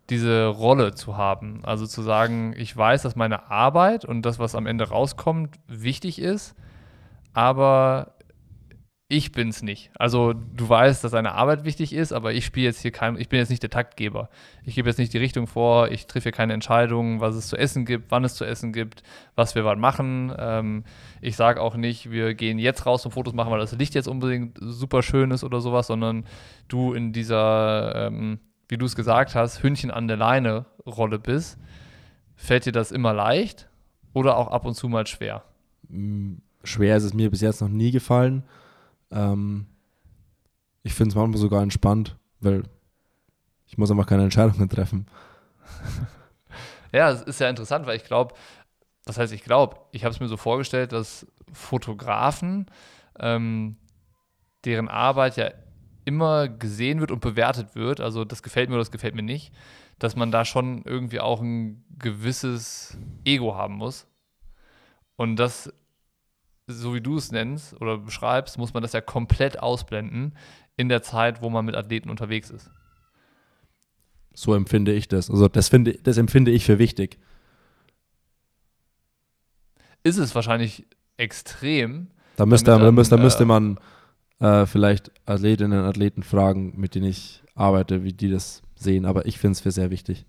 diese 0.10 0.48
Rolle 0.48 0.96
zu 0.96 1.16
haben? 1.18 1.64
Also 1.64 1.88
zu 1.88 2.02
sagen, 2.02 2.54
ich 2.58 2.76
weiß, 2.76 3.04
dass 3.04 3.16
meine 3.16 3.50
Arbeit 3.50 4.06
und 4.06 4.24
das, 4.24 4.38
was 4.40 4.56
am 4.56 4.66
Ende 4.68 4.90
rauskommt, 4.90 5.56
wichtig 5.68 6.20
ist, 6.20 6.56
aber 7.34 8.13
ich 9.14 9.32
bin's 9.32 9.62
nicht. 9.62 9.92
Also 9.98 10.34
du 10.34 10.68
weißt, 10.68 11.04
dass 11.04 11.12
deine 11.12 11.34
Arbeit 11.34 11.66
wichtig 11.66 11.94
ist, 11.94 12.12
aber 12.12 12.34
ich 12.34 12.46
spiele 12.46 12.66
jetzt 12.66 12.82
hier 12.82 12.92
kein, 12.92 13.18
ich 13.18 13.30
bin 13.30 13.38
jetzt 13.38 13.50
nicht 13.50 13.62
der 13.62 13.70
Taktgeber. 13.70 14.30
Ich 14.66 14.74
gebe 14.74 14.90
jetzt 14.90 14.98
nicht 14.98 15.14
die 15.14 15.20
Richtung 15.20 15.46
vor, 15.46 15.92
ich 15.92 16.08
treffe 16.08 16.24
hier 16.24 16.32
keine 16.32 16.54
Entscheidungen, 16.54 17.22
was 17.22 17.36
es 17.36 17.48
zu 17.48 17.56
essen 17.56 17.86
gibt, 17.86 18.10
wann 18.10 18.24
es 18.24 18.34
zu 18.34 18.44
essen 18.44 18.74
gibt, 18.74 19.04
was 19.36 19.54
wir 19.54 19.66
wann 19.66 19.80
machen. 19.80 20.34
Ähm, 20.38 20.84
ich 21.22 21.36
sage 21.36 21.62
auch 21.62 21.76
nicht, 21.76 22.10
wir 22.10 22.34
gehen 22.34 22.58
jetzt 22.58 22.86
raus 22.88 23.06
und 23.06 23.12
Fotos 23.12 23.34
machen, 23.34 23.52
weil 23.52 23.60
das 23.60 23.74
Licht 23.74 23.94
jetzt 23.94 24.08
unbedingt 24.08 24.58
super 24.60 25.04
schön 25.04 25.30
ist 25.30 25.44
oder 25.44 25.62
sowas, 25.62 25.88
sondern 25.88 26.26
du 26.68 26.94
in 26.94 27.14
dieser, 27.14 28.08
ähm, 28.08 28.40
wie 28.68 28.78
du 28.78 28.86
es 28.86 28.96
gesagt 28.96 29.36
hast, 29.36 29.62
Hündchen 29.62 29.92
an 29.92 30.08
der 30.08 30.18
Leine 30.18 30.66
Rolle 30.86 31.20
bist. 31.20 31.60
Fällt 32.36 32.66
dir 32.66 32.72
das 32.72 32.92
immer 32.92 33.14
leicht 33.14 33.70
oder 34.14 34.38
auch 34.38 34.48
ab 34.48 34.66
und 34.66 34.74
zu 34.74 34.90
mal 34.90 35.06
schwer? 35.06 35.44
Mm, 35.88 36.38
Schwer 36.64 36.96
ist 36.96 37.04
es 37.04 37.14
mir 37.14 37.30
bis 37.30 37.42
jetzt 37.42 37.62
noch 37.62 37.70
nie 37.70 37.92
gefallen. 37.92 38.44
Ähm, 39.14 39.68
ich 40.84 40.94
finde 40.94 41.10
es 41.10 41.16
manchmal 41.16 41.40
sogar 41.40 41.64
entspannt, 41.64 42.18
weil 42.40 42.64
ich 43.68 43.78
muss 43.78 43.92
einfach 43.92 44.08
keine 44.08 44.24
Entscheidungen 44.24 44.70
treffen. 44.70 45.08
Ja, 46.94 47.10
es 47.10 47.24
ist 47.24 47.40
ja 47.40 47.50
interessant, 47.50 47.88
weil 47.88 47.98
ich 47.98 48.04
glaube, 48.04 48.36
das 49.04 49.18
heißt, 49.18 49.34
ich 49.34 49.44
glaube, 49.44 49.78
ich 49.92 50.04
habe 50.04 50.14
es 50.14 50.20
mir 50.20 50.28
so 50.28 50.38
vorgestellt, 50.38 50.92
dass 50.92 51.26
Fotografen, 51.52 52.68
ähm, 53.20 53.78
deren 54.64 54.88
Arbeit 54.88 55.36
ja 55.36 55.52
immer 56.06 56.48
gesehen 56.48 57.00
wird 57.00 57.12
und 57.12 57.20
bewertet 57.20 57.76
wird, 57.76 58.00
also 58.00 58.26
das 58.26 58.44
gefällt 58.44 58.70
mir 58.70 58.76
oder 58.76 58.82
das 58.82 58.92
gefällt 58.92 59.16
mir 59.16 59.24
nicht, 59.24 59.52
dass 59.98 60.16
man 60.16 60.32
da 60.32 60.46
schon 60.46 60.84
irgendwie 60.84 61.20
auch 61.20 61.42
ein 61.42 61.84
gewisses 61.98 62.98
Ego 63.26 63.56
haben 63.56 63.76
muss. 63.76 64.08
Und 65.16 65.38
das, 65.38 65.74
so 66.68 66.94
wie 66.94 67.02
du 67.02 67.18
es 67.18 67.32
nennst 67.32 67.80
oder 67.82 67.98
beschreibst, 67.98 68.58
muss 68.58 68.74
man 68.74 68.84
das 68.84 68.94
ja 68.94 69.02
komplett 69.02 69.60
ausblenden 69.60 70.36
in 70.78 70.90
der 70.90 71.04
Zeit, 71.04 71.42
wo 71.42 71.50
man 71.50 71.66
mit 71.66 71.76
Athleten 71.76 72.10
unterwegs 72.10 72.50
ist. 72.50 72.72
So 74.34 74.54
empfinde 74.56 74.94
ich 74.94 75.08
das. 75.08 75.30
Also 75.30 75.48
das, 75.48 75.70
finde, 75.70 75.94
das 76.02 76.18
empfinde 76.18 76.52
ich 76.52 76.66
für 76.66 76.80
wichtig. 76.80 77.20
Ist 80.04 80.18
es 80.18 80.34
wahrscheinlich 80.34 80.86
extrem, 81.18 82.08
Da 82.36 82.46
müsste, 82.46 82.72
Damit 82.72 82.88
da 82.88 82.92
müsste, 82.92 83.16
da 83.16 83.22
müsste 83.22 83.44
äh, 83.44 83.46
man 83.46 83.80
äh, 84.40 84.66
vielleicht 84.66 85.12
Athletinnen 85.26 85.80
und 85.80 85.86
Athleten 85.86 86.24
fragen, 86.24 86.74
mit 86.78 86.96
denen 86.96 87.06
ich 87.06 87.44
arbeite, 87.56 88.04
wie 88.04 88.14
die 88.14 88.30
das 88.30 88.64
sehen. 88.76 89.06
Aber 89.06 89.26
ich 89.28 89.38
finde 89.38 89.54
es 89.54 89.62
für 89.62 89.72
sehr 89.72 89.92
wichtig. 89.92 90.26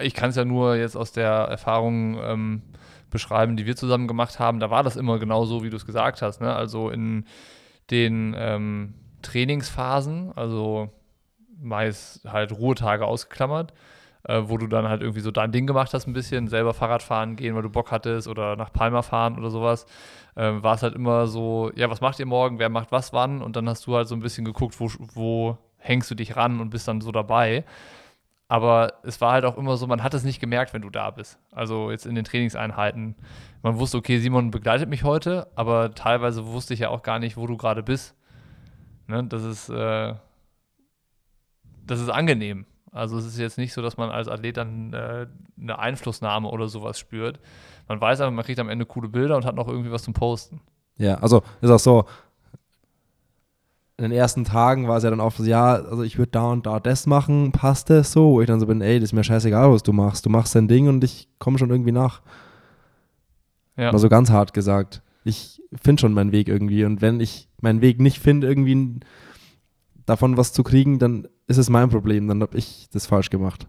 ich 0.00 0.14
kann 0.14 0.30
es 0.30 0.36
ja 0.36 0.44
nur 0.44 0.76
jetzt 0.76 0.96
aus 0.96 1.12
der 1.12 1.30
Erfahrung 1.30 2.18
ähm, 2.22 2.62
beschreiben, 3.10 3.56
die 3.56 3.66
wir 3.66 3.76
zusammen 3.76 4.08
gemacht 4.08 4.38
haben. 4.38 4.60
Da 4.60 4.70
war 4.70 4.82
das 4.82 4.96
immer 4.96 5.18
genau 5.18 5.44
so, 5.44 5.62
wie 5.62 5.70
du 5.70 5.76
es 5.76 5.86
gesagt 5.86 6.22
hast. 6.22 6.40
Ne? 6.40 6.54
Also 6.54 6.90
in 6.90 7.24
den 7.90 8.34
ähm, 8.38 8.94
Trainingsphasen, 9.22 10.32
also 10.36 10.90
meist 11.60 12.24
halt 12.30 12.52
Ruhetage 12.52 13.04
ausgeklammert, 13.04 13.72
äh, 14.24 14.42
wo 14.44 14.56
du 14.56 14.66
dann 14.66 14.88
halt 14.88 15.02
irgendwie 15.02 15.20
so 15.20 15.30
dein 15.30 15.52
Ding 15.52 15.66
gemacht 15.66 15.92
hast, 15.92 16.06
ein 16.06 16.12
bisschen 16.12 16.48
selber 16.48 16.74
Fahrrad 16.74 17.02
fahren 17.02 17.36
gehen, 17.36 17.54
weil 17.54 17.62
du 17.62 17.70
Bock 17.70 17.90
hattest 17.90 18.28
oder 18.28 18.56
nach 18.56 18.72
Palma 18.72 19.02
fahren 19.02 19.38
oder 19.38 19.50
sowas, 19.50 19.86
äh, 20.36 20.52
war 20.62 20.74
es 20.74 20.82
halt 20.82 20.94
immer 20.94 21.26
so, 21.26 21.70
ja, 21.74 21.90
was 21.90 22.00
macht 22.00 22.18
ihr 22.18 22.26
morgen, 22.26 22.58
wer 22.58 22.68
macht 22.68 22.92
was 22.92 23.12
wann 23.12 23.42
und 23.42 23.56
dann 23.56 23.68
hast 23.68 23.86
du 23.86 23.96
halt 23.96 24.08
so 24.08 24.14
ein 24.14 24.20
bisschen 24.20 24.44
geguckt, 24.44 24.80
wo, 24.80 24.90
wo 25.14 25.58
hängst 25.78 26.10
du 26.10 26.14
dich 26.14 26.36
ran 26.36 26.60
und 26.60 26.70
bist 26.70 26.88
dann 26.88 27.00
so 27.00 27.12
dabei. 27.12 27.64
Aber 28.50 28.94
es 29.04 29.20
war 29.20 29.30
halt 29.30 29.44
auch 29.44 29.56
immer 29.56 29.76
so, 29.76 29.86
man 29.86 30.02
hat 30.02 30.12
es 30.12 30.24
nicht 30.24 30.40
gemerkt, 30.40 30.74
wenn 30.74 30.82
du 30.82 30.90
da 30.90 31.12
bist. 31.12 31.38
Also 31.52 31.92
jetzt 31.92 32.04
in 32.04 32.16
den 32.16 32.24
Trainingseinheiten. 32.24 33.14
Man 33.62 33.78
wusste, 33.78 33.96
okay, 33.96 34.18
Simon 34.18 34.50
begleitet 34.50 34.88
mich 34.88 35.04
heute, 35.04 35.46
aber 35.54 35.94
teilweise 35.94 36.44
wusste 36.46 36.74
ich 36.74 36.80
ja 36.80 36.88
auch 36.88 37.04
gar 37.04 37.20
nicht, 37.20 37.36
wo 37.36 37.46
du 37.46 37.56
gerade 37.56 37.84
bist. 37.84 38.16
Ne? 39.06 39.22
Das 39.22 39.44
ist, 39.44 39.68
äh, 39.68 40.14
das 41.86 42.00
ist 42.00 42.08
angenehm. 42.08 42.66
Also 42.90 43.18
es 43.18 43.26
ist 43.26 43.38
jetzt 43.38 43.56
nicht 43.56 43.72
so, 43.72 43.82
dass 43.82 43.96
man 43.96 44.10
als 44.10 44.26
Athlet 44.26 44.56
dann 44.56 44.94
äh, 44.94 45.28
eine 45.56 45.78
Einflussnahme 45.78 46.48
oder 46.48 46.66
sowas 46.66 46.98
spürt. 46.98 47.38
Man 47.86 48.00
weiß 48.00 48.20
aber, 48.20 48.32
man 48.32 48.44
kriegt 48.44 48.58
am 48.58 48.68
Ende 48.68 48.84
coole 48.84 49.08
Bilder 49.08 49.36
und 49.36 49.44
hat 49.44 49.54
noch 49.54 49.68
irgendwie 49.68 49.92
was 49.92 50.02
zum 50.02 50.12
Posten. 50.14 50.60
Ja, 50.96 51.14
also 51.18 51.44
ist 51.60 51.70
auch 51.70 51.78
so, 51.78 52.04
in 54.00 54.04
den 54.10 54.18
ersten 54.18 54.44
Tagen 54.46 54.88
war 54.88 54.96
es 54.96 55.04
ja 55.04 55.10
dann 55.10 55.20
oft 55.20 55.36
so, 55.36 55.44
ja, 55.44 55.74
also 55.74 56.02
ich 56.02 56.16
würde 56.16 56.30
da 56.30 56.50
und 56.52 56.64
da 56.64 56.80
das 56.80 57.06
machen, 57.06 57.52
passt 57.52 57.90
das 57.90 58.12
so? 58.12 58.30
Wo 58.30 58.40
ich 58.40 58.46
dann 58.46 58.58
so 58.58 58.66
bin, 58.66 58.80
ey, 58.80 58.98
das 58.98 59.10
ist 59.10 59.12
mir 59.12 59.24
scheißegal, 59.24 59.70
was 59.70 59.82
du 59.82 59.92
machst. 59.92 60.24
Du 60.24 60.30
machst 60.30 60.54
dein 60.54 60.68
Ding 60.68 60.88
und 60.88 61.04
ich 61.04 61.28
komme 61.38 61.58
schon 61.58 61.68
irgendwie 61.68 61.92
nach. 61.92 62.22
Ja. 63.76 63.92
Mal 63.92 63.98
so 63.98 64.08
ganz 64.08 64.30
hart 64.30 64.54
gesagt. 64.54 65.02
Ich 65.22 65.62
finde 65.82 66.00
schon 66.00 66.14
meinen 66.14 66.32
Weg 66.32 66.48
irgendwie 66.48 66.86
und 66.86 67.02
wenn 67.02 67.20
ich 67.20 67.50
meinen 67.60 67.82
Weg 67.82 68.00
nicht 68.00 68.20
finde, 68.20 68.46
irgendwie 68.46 69.00
davon 70.06 70.38
was 70.38 70.54
zu 70.54 70.62
kriegen, 70.62 70.98
dann 70.98 71.28
ist 71.46 71.58
es 71.58 71.68
mein 71.68 71.90
Problem, 71.90 72.26
dann 72.26 72.40
habe 72.40 72.56
ich 72.56 72.88
das 72.90 73.04
falsch 73.06 73.28
gemacht. 73.28 73.68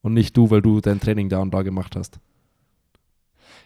Und 0.00 0.14
nicht 0.14 0.34
du, 0.38 0.50
weil 0.50 0.62
du 0.62 0.80
dein 0.80 1.00
Training 1.00 1.28
da 1.28 1.40
und 1.40 1.52
da 1.52 1.60
gemacht 1.60 1.96
hast. 1.96 2.18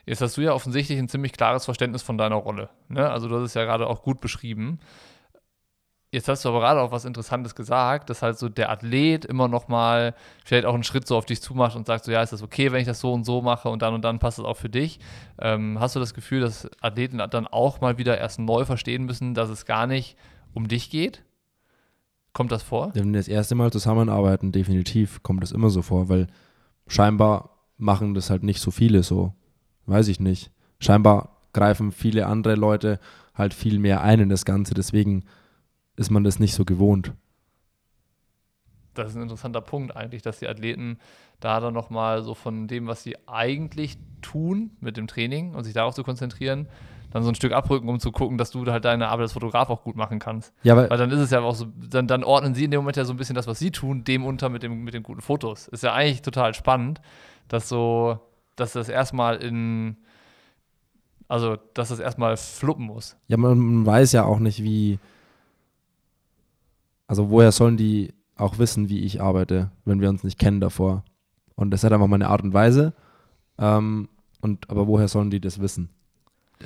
Jetzt 0.06 0.22
hast 0.22 0.36
du 0.36 0.40
ja 0.40 0.54
offensichtlich 0.54 0.98
ein 0.98 1.08
ziemlich 1.08 1.32
klares 1.32 1.66
Verständnis 1.66 2.02
von 2.02 2.18
deiner 2.18 2.36
Rolle. 2.36 2.68
Ne? 2.88 3.08
Also 3.08 3.28
du 3.28 3.36
hast 3.36 3.44
es 3.44 3.54
ja 3.54 3.64
gerade 3.64 3.86
auch 3.86 4.02
gut 4.02 4.20
beschrieben. 4.20 4.80
Jetzt 6.10 6.26
hast 6.26 6.42
du 6.44 6.48
aber 6.48 6.60
gerade 6.60 6.80
auch 6.80 6.90
was 6.90 7.04
Interessantes 7.04 7.54
gesagt, 7.54 8.08
dass 8.08 8.22
halt 8.22 8.38
so 8.38 8.48
der 8.48 8.70
Athlet 8.70 9.26
immer 9.26 9.46
noch 9.46 9.68
mal 9.68 10.14
vielleicht 10.42 10.64
auch 10.64 10.72
einen 10.72 10.82
Schritt 10.84 11.06
so 11.06 11.18
auf 11.18 11.26
dich 11.26 11.42
zumacht 11.42 11.76
und 11.76 11.86
sagt 11.86 12.04
so, 12.04 12.10
ja, 12.10 12.22
ist 12.22 12.32
das 12.32 12.42
okay, 12.42 12.72
wenn 12.72 12.80
ich 12.80 12.86
das 12.86 13.00
so 13.00 13.12
und 13.12 13.24
so 13.24 13.42
mache 13.42 13.68
und 13.68 13.82
dann 13.82 13.92
und 13.92 14.02
dann 14.02 14.18
passt 14.18 14.38
das 14.38 14.46
auch 14.46 14.56
für 14.56 14.70
dich. 14.70 15.00
Ähm, 15.38 15.78
hast 15.78 15.96
du 15.96 16.00
das 16.00 16.14
Gefühl, 16.14 16.40
dass 16.40 16.66
Athleten 16.80 17.18
dann 17.30 17.46
auch 17.46 17.82
mal 17.82 17.98
wieder 17.98 18.16
erst 18.16 18.38
neu 18.38 18.64
verstehen 18.64 19.04
müssen, 19.04 19.34
dass 19.34 19.50
es 19.50 19.66
gar 19.66 19.86
nicht 19.86 20.16
um 20.54 20.66
dich 20.66 20.88
geht? 20.88 21.24
Kommt 22.32 22.52
das 22.52 22.62
vor? 22.62 22.90
Wenn 22.94 23.12
wir 23.12 23.18
das 23.18 23.28
erste 23.28 23.54
Mal 23.54 23.70
zusammenarbeiten, 23.70 24.50
definitiv 24.50 25.22
kommt 25.22 25.42
das 25.42 25.52
immer 25.52 25.68
so 25.68 25.82
vor, 25.82 26.08
weil 26.08 26.28
scheinbar 26.86 27.50
machen 27.76 28.14
das 28.14 28.30
halt 28.30 28.44
nicht 28.44 28.62
so 28.62 28.70
viele 28.70 29.02
so. 29.02 29.34
Weiß 29.84 30.08
ich 30.08 30.20
nicht. 30.20 30.50
Scheinbar 30.80 31.36
greifen 31.52 31.92
viele 31.92 32.26
andere 32.26 32.54
Leute 32.54 32.98
halt 33.34 33.52
viel 33.52 33.78
mehr 33.78 34.02
ein 34.02 34.20
in 34.20 34.28
das 34.30 34.46
Ganze. 34.46 34.72
Deswegen 34.72 35.24
ist 35.98 36.10
man 36.10 36.24
das 36.24 36.38
nicht 36.38 36.54
so 36.54 36.64
gewohnt. 36.64 37.12
Das 38.94 39.10
ist 39.10 39.16
ein 39.16 39.22
interessanter 39.22 39.60
Punkt 39.60 39.96
eigentlich, 39.96 40.22
dass 40.22 40.38
die 40.38 40.48
Athleten 40.48 40.98
da 41.40 41.60
dann 41.60 41.74
nochmal 41.74 42.22
so 42.22 42.34
von 42.34 42.66
dem, 42.66 42.86
was 42.86 43.02
sie 43.02 43.16
eigentlich 43.26 43.98
tun 44.22 44.70
mit 44.80 44.96
dem 44.96 45.06
Training 45.06 45.54
und 45.54 45.64
sich 45.64 45.74
darauf 45.74 45.94
zu 45.94 46.02
konzentrieren, 46.02 46.68
dann 47.10 47.22
so 47.22 47.28
ein 47.30 47.34
Stück 47.34 47.52
abrücken, 47.52 47.88
um 47.88 48.00
zu 48.00 48.12
gucken, 48.12 48.38
dass 48.38 48.50
du 48.50 48.66
halt 48.66 48.84
deine 48.84 49.08
Arbeit 49.08 49.24
als 49.24 49.32
Fotograf 49.32 49.70
auch 49.70 49.82
gut 49.82 49.96
machen 49.96 50.18
kannst. 50.18 50.52
Ja, 50.62 50.76
weil, 50.76 50.90
weil 50.90 50.98
dann 50.98 51.10
ist 51.10 51.20
es 51.20 51.30
ja 51.30 51.40
auch 51.40 51.54
so, 51.54 51.66
dann, 51.76 52.06
dann 52.06 52.24
ordnen 52.24 52.54
sie 52.54 52.64
in 52.64 52.70
dem 52.70 52.80
Moment 52.80 52.96
ja 52.96 53.04
so 53.04 53.12
ein 53.12 53.16
bisschen 53.16 53.34
das, 53.34 53.46
was 53.46 53.58
sie 53.58 53.70
tun, 53.70 54.04
dem 54.04 54.24
unter 54.24 54.48
mit, 54.48 54.62
dem, 54.62 54.84
mit 54.84 54.94
den 54.94 55.02
guten 55.02 55.20
Fotos. 55.20 55.68
Ist 55.68 55.82
ja 55.82 55.94
eigentlich 55.94 56.22
total 56.22 56.54
spannend, 56.54 57.00
dass 57.48 57.68
so, 57.68 58.18
dass 58.56 58.72
das 58.72 58.88
erstmal 58.88 59.36
in, 59.36 59.96
also 61.28 61.56
dass 61.74 61.88
das 61.88 62.00
erstmal 62.00 62.36
fluppen 62.36 62.86
muss. 62.86 63.16
Ja, 63.28 63.36
man 63.36 63.86
weiß 63.86 64.12
ja 64.12 64.24
auch 64.24 64.40
nicht, 64.40 64.62
wie, 64.62 64.98
also 67.08 67.30
woher 67.30 67.50
sollen 67.50 67.76
die 67.76 68.14
auch 68.36 68.58
wissen, 68.58 68.88
wie 68.88 69.00
ich 69.00 69.20
arbeite, 69.20 69.72
wenn 69.84 70.00
wir 70.00 70.08
uns 70.08 70.22
nicht 70.22 70.38
kennen 70.38 70.60
davor? 70.60 71.04
Und 71.56 71.72
das 71.72 71.80
ist 71.80 71.84
halt 71.84 71.94
einfach 71.94 72.06
meine 72.06 72.28
Art 72.28 72.42
und 72.42 72.54
Weise. 72.54 72.92
Ähm, 73.58 74.08
und, 74.40 74.70
aber 74.70 74.86
woher 74.86 75.08
sollen 75.08 75.30
die 75.30 75.40
das 75.40 75.60
wissen? 75.60 75.88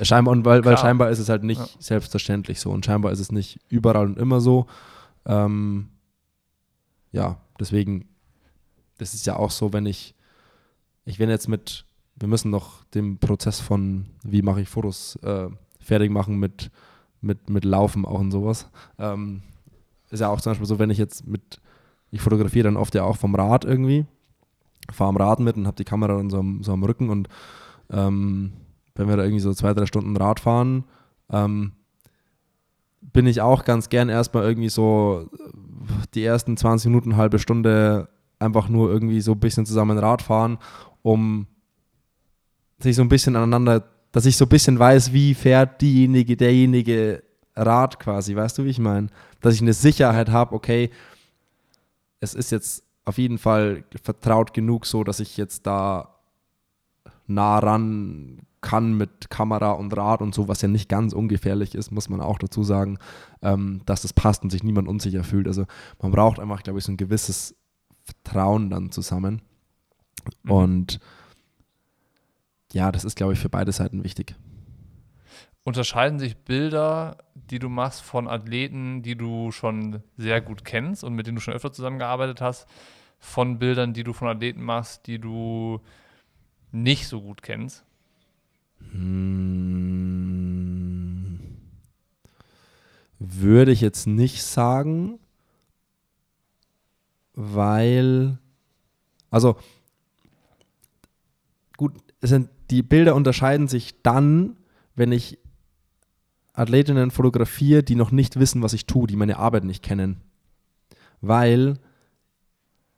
Scheinbar, 0.03 0.33
und 0.33 0.45
weil, 0.45 0.65
weil 0.65 0.77
scheinbar 0.77 1.11
ist 1.11 1.19
es 1.19 1.29
halt 1.29 1.45
nicht 1.45 1.61
ja. 1.61 1.67
selbstverständlich 1.79 2.61
so 2.61 2.71
und 2.71 2.85
scheinbar 2.85 3.13
ist 3.13 3.21
es 3.21 3.31
nicht 3.31 3.61
überall 3.69 4.07
und 4.07 4.19
immer 4.19 4.41
so. 4.41 4.67
Ähm, 5.27 5.89
ja, 7.13 7.39
deswegen, 7.61 8.09
das 8.99 9.15
ist 9.15 9.27
ja 9.27 9.37
auch 9.37 9.51
so, 9.51 9.73
wenn 9.73 9.87
ich, 9.87 10.15
ich 11.05 11.19
bin 11.19 11.31
jetzt 11.31 11.49
mit, 11.49 11.85
wir 12.17 12.29
müssen 12.29 12.51
noch 12.51 12.85
den 12.85 13.19
Prozess 13.19 13.61
von, 13.61 14.07
wie 14.23 14.43
mache 14.43 14.63
ich 14.63 14.69
Fotos 14.69 15.17
äh, 15.17 15.49
fertig 15.79 16.11
machen 16.11 16.39
mit, 16.39 16.71
mit, 17.21 17.51
mit 17.51 17.65
Laufen 17.65 18.05
auch 18.07 18.21
und 18.21 18.31
sowas. 18.31 18.71
Ähm, 18.99 19.43
ist 20.13 20.21
ja 20.21 20.29
auch 20.29 20.41
zum 20.41 20.53
Beispiel 20.53 20.67
so, 20.67 20.79
wenn 20.79 20.91
ich 20.91 20.99
jetzt 20.99 21.27
mit, 21.27 21.61
ich 22.11 22.21
fotografiere 22.21 22.65
dann 22.65 22.77
oft 22.77 22.95
ja 22.95 23.03
auch 23.03 23.17
vom 23.17 23.35
Rad 23.35 23.65
irgendwie, 23.65 24.07
fahre 24.93 25.09
am 25.09 25.17
Rad 25.17 25.41
mit 25.41 25.57
und 25.57 25.67
habe 25.67 25.77
die 25.77 25.85
Kamera 25.85 26.17
dann 26.17 26.31
so 26.31 26.39
am, 26.39 26.63
so 26.63 26.73
am 26.73 26.85
Rücken 26.85 27.09
und 27.09 27.29
ähm, 27.91 28.53
wenn 28.95 29.09
wir 29.09 29.17
da 29.17 29.25
irgendwie 29.25 29.41
so 29.41 29.55
zwei, 29.55 29.73
drei 29.73 29.87
Stunden 29.87 30.17
Rad 30.17 30.41
fahren, 30.41 30.85
ähm, 31.31 31.73
bin 33.01 33.27
ich 33.27 33.41
auch 33.41 33.65
ganz 33.65 33.89
gern 33.89 34.09
erstmal 34.09 34.45
irgendwie 34.45 34.69
so 34.69 35.29
die 36.15 36.25
ersten 36.25 36.57
20 36.57 36.91
Minuten, 36.91 37.17
halbe 37.17 37.39
Stunde 37.39 38.09
einfach 38.39 38.69
nur 38.69 38.91
irgendwie 38.91 39.21
so 39.21 39.33
ein 39.33 39.41
bisschen 39.41 39.67
zusammen 39.67 39.99
Rad 39.99 40.23
fahren, 40.23 40.59
um 41.03 41.47
sich 42.79 42.97
so 42.97 43.03
ein 43.03 43.09
bisschen 43.09 43.37
aneinander, 43.37 43.85
dass 44.13 44.27
ich 44.27 44.37
so 44.37 44.45
ein 44.45 44.51
bisschen 44.51 44.79
weiß, 44.79 45.13
wie 45.13 45.35
fährt 45.35 45.81
diejenige, 45.81 46.37
derjenige 46.37 47.23
Rad 47.55 47.99
quasi, 48.01 48.35
weißt 48.35 48.59
du, 48.59 48.65
wie 48.65 48.71
ich 48.71 48.79
meine? 48.79 49.09
Dass 49.41 49.55
ich 49.55 49.63
eine 49.63 49.73
Sicherheit 49.73 50.31
habe, 50.31 50.55
okay, 50.55 50.91
es 52.21 52.35
ist 52.35 52.51
jetzt 52.51 52.85
auf 53.05 53.19
jeden 53.19 53.39
Fall 53.39 53.85
vertraut 54.03 54.55
genug 54.55 54.87
so, 54.87 55.05
dass 55.05 55.21
ich 55.21 55.37
jetzt 55.37 55.67
da 55.67 56.17
nah 57.27 57.59
ran 57.59 58.47
kann 58.61 58.97
mit 58.97 59.29
Kamera 59.29 59.73
und 59.73 59.97
Rad 59.97 60.23
und 60.23 60.35
so, 60.35 60.47
was 60.47 60.63
ja 60.63 60.69
nicht 60.69 60.89
ganz 60.89 61.13
ungefährlich 61.13 61.75
ist, 61.75 61.91
muss 61.91 62.09
man 62.09 62.21
auch 62.21 62.39
dazu 62.39 62.63
sagen, 62.63 62.99
ähm, 63.43 63.83
dass 63.87 64.03
das 64.03 64.13
passt 64.13 64.45
und 64.45 64.51
sich 64.51 64.63
niemand 64.63 64.87
unsicher 64.89 65.25
fühlt. 65.25 65.49
Also 65.49 65.67
man 66.01 66.13
braucht 66.13 66.39
einfach, 66.39 66.63
glaube 66.63 66.79
ich, 66.79 66.85
so 66.85 66.93
ein 66.93 66.97
gewisses 66.97 67.57
Vertrauen 68.05 68.71
dann 68.71 68.93
zusammen. 68.93 69.43
Mhm. 70.45 70.51
Und 70.51 71.01
ja, 72.73 72.93
das 72.93 73.05
ist, 73.05 73.17
glaube 73.17 73.33
ich, 73.33 73.41
für 73.41 73.49
beide 73.49 73.73
Seiten 73.73 74.05
wichtig. 74.05 74.37
Unterscheiden 75.65 76.19
sich 76.19 76.37
Bilder, 76.37 77.19
die 77.35 77.61
du 77.61 77.69
machst 77.69 78.03
von 78.03 78.27
Athleten, 78.27 79.03
die 79.03 79.17
du 79.17 79.53
schon 79.53 80.03
sehr 80.17 80.41
gut 80.41 80.65
kennst 80.65 81.05
und 81.05 81.15
mit 81.15 81.27
denen 81.27 81.37
du 81.37 81.41
schon 81.41 81.55
öfter 81.55 81.73
zusammengearbeitet 81.73 82.41
hast, 82.41 82.69
von 83.21 83.61
Bildern, 83.61 83.93
die 83.93 84.03
du 84.03 84.13
von 84.13 84.27
Athleten 84.27 84.63
machst, 84.63 85.07
die 85.07 85.21
du 85.21 85.81
nicht 86.73 87.07
so 87.07 87.21
gut 87.21 87.43
kennst? 87.43 87.85
Hm, 88.91 90.03
würde 93.21 93.71
ich 93.71 93.81
jetzt 93.81 94.07
nicht 94.07 94.43
sagen, 94.43 95.21
weil, 97.35 98.39
also 99.31 99.57
gut, 101.77 101.93
sind, 102.21 102.51
die 102.71 102.83
Bilder 102.83 103.15
unterscheiden 103.15 103.69
sich 103.69 104.03
dann, 104.03 104.57
wenn 104.95 105.13
ich 105.13 105.39
Athletinnen 106.53 107.11
fotografiere, 107.11 107.83
die 107.83 107.95
noch 107.95 108.11
nicht 108.11 108.39
wissen, 108.39 108.63
was 108.63 108.73
ich 108.73 108.87
tue, 108.87 109.07
die 109.07 109.17
meine 109.17 109.39
Arbeit 109.39 109.65
nicht 109.65 109.83
kennen. 109.83 110.21
Weil 111.21 111.79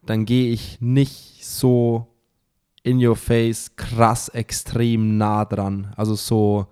dann 0.02 0.24
gehe 0.24 0.52
ich 0.52 0.80
nicht 0.80 1.44
so 1.44 2.08
in 2.82 3.04
your 3.04 3.16
face 3.16 3.76
krass 3.76 4.28
extrem 4.28 5.16
nah 5.16 5.44
dran. 5.44 5.92
Also 5.96 6.14
so, 6.14 6.66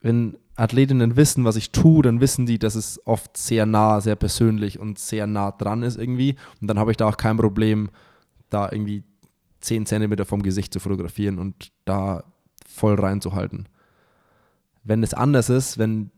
wenn 0.00 0.38
Athletinnen 0.54 1.16
wissen, 1.16 1.44
was 1.44 1.56
ich 1.56 1.70
tue, 1.72 2.02
dann 2.02 2.20
wissen 2.20 2.46
die, 2.46 2.58
dass 2.58 2.74
es 2.74 3.00
oft 3.04 3.36
sehr 3.36 3.66
nah, 3.66 4.00
sehr 4.00 4.16
persönlich 4.16 4.78
und 4.78 4.98
sehr 4.98 5.26
nah 5.26 5.50
dran 5.50 5.82
ist 5.82 5.98
irgendwie. 5.98 6.36
Und 6.60 6.68
dann 6.68 6.78
habe 6.78 6.90
ich 6.90 6.96
da 6.96 7.06
auch 7.06 7.18
kein 7.18 7.36
Problem, 7.36 7.90
da 8.48 8.70
irgendwie 8.72 9.04
10 9.60 9.84
Zentimeter 9.84 10.24
vom 10.24 10.42
Gesicht 10.42 10.72
zu 10.72 10.80
fotografieren 10.80 11.38
und 11.38 11.72
da 11.84 12.24
voll 12.76 12.94
reinzuhalten. 12.94 13.68
Wenn 14.84 15.02
es 15.02 15.14
anders 15.14 15.50
ist, 15.50 15.78
wenn 15.78 16.10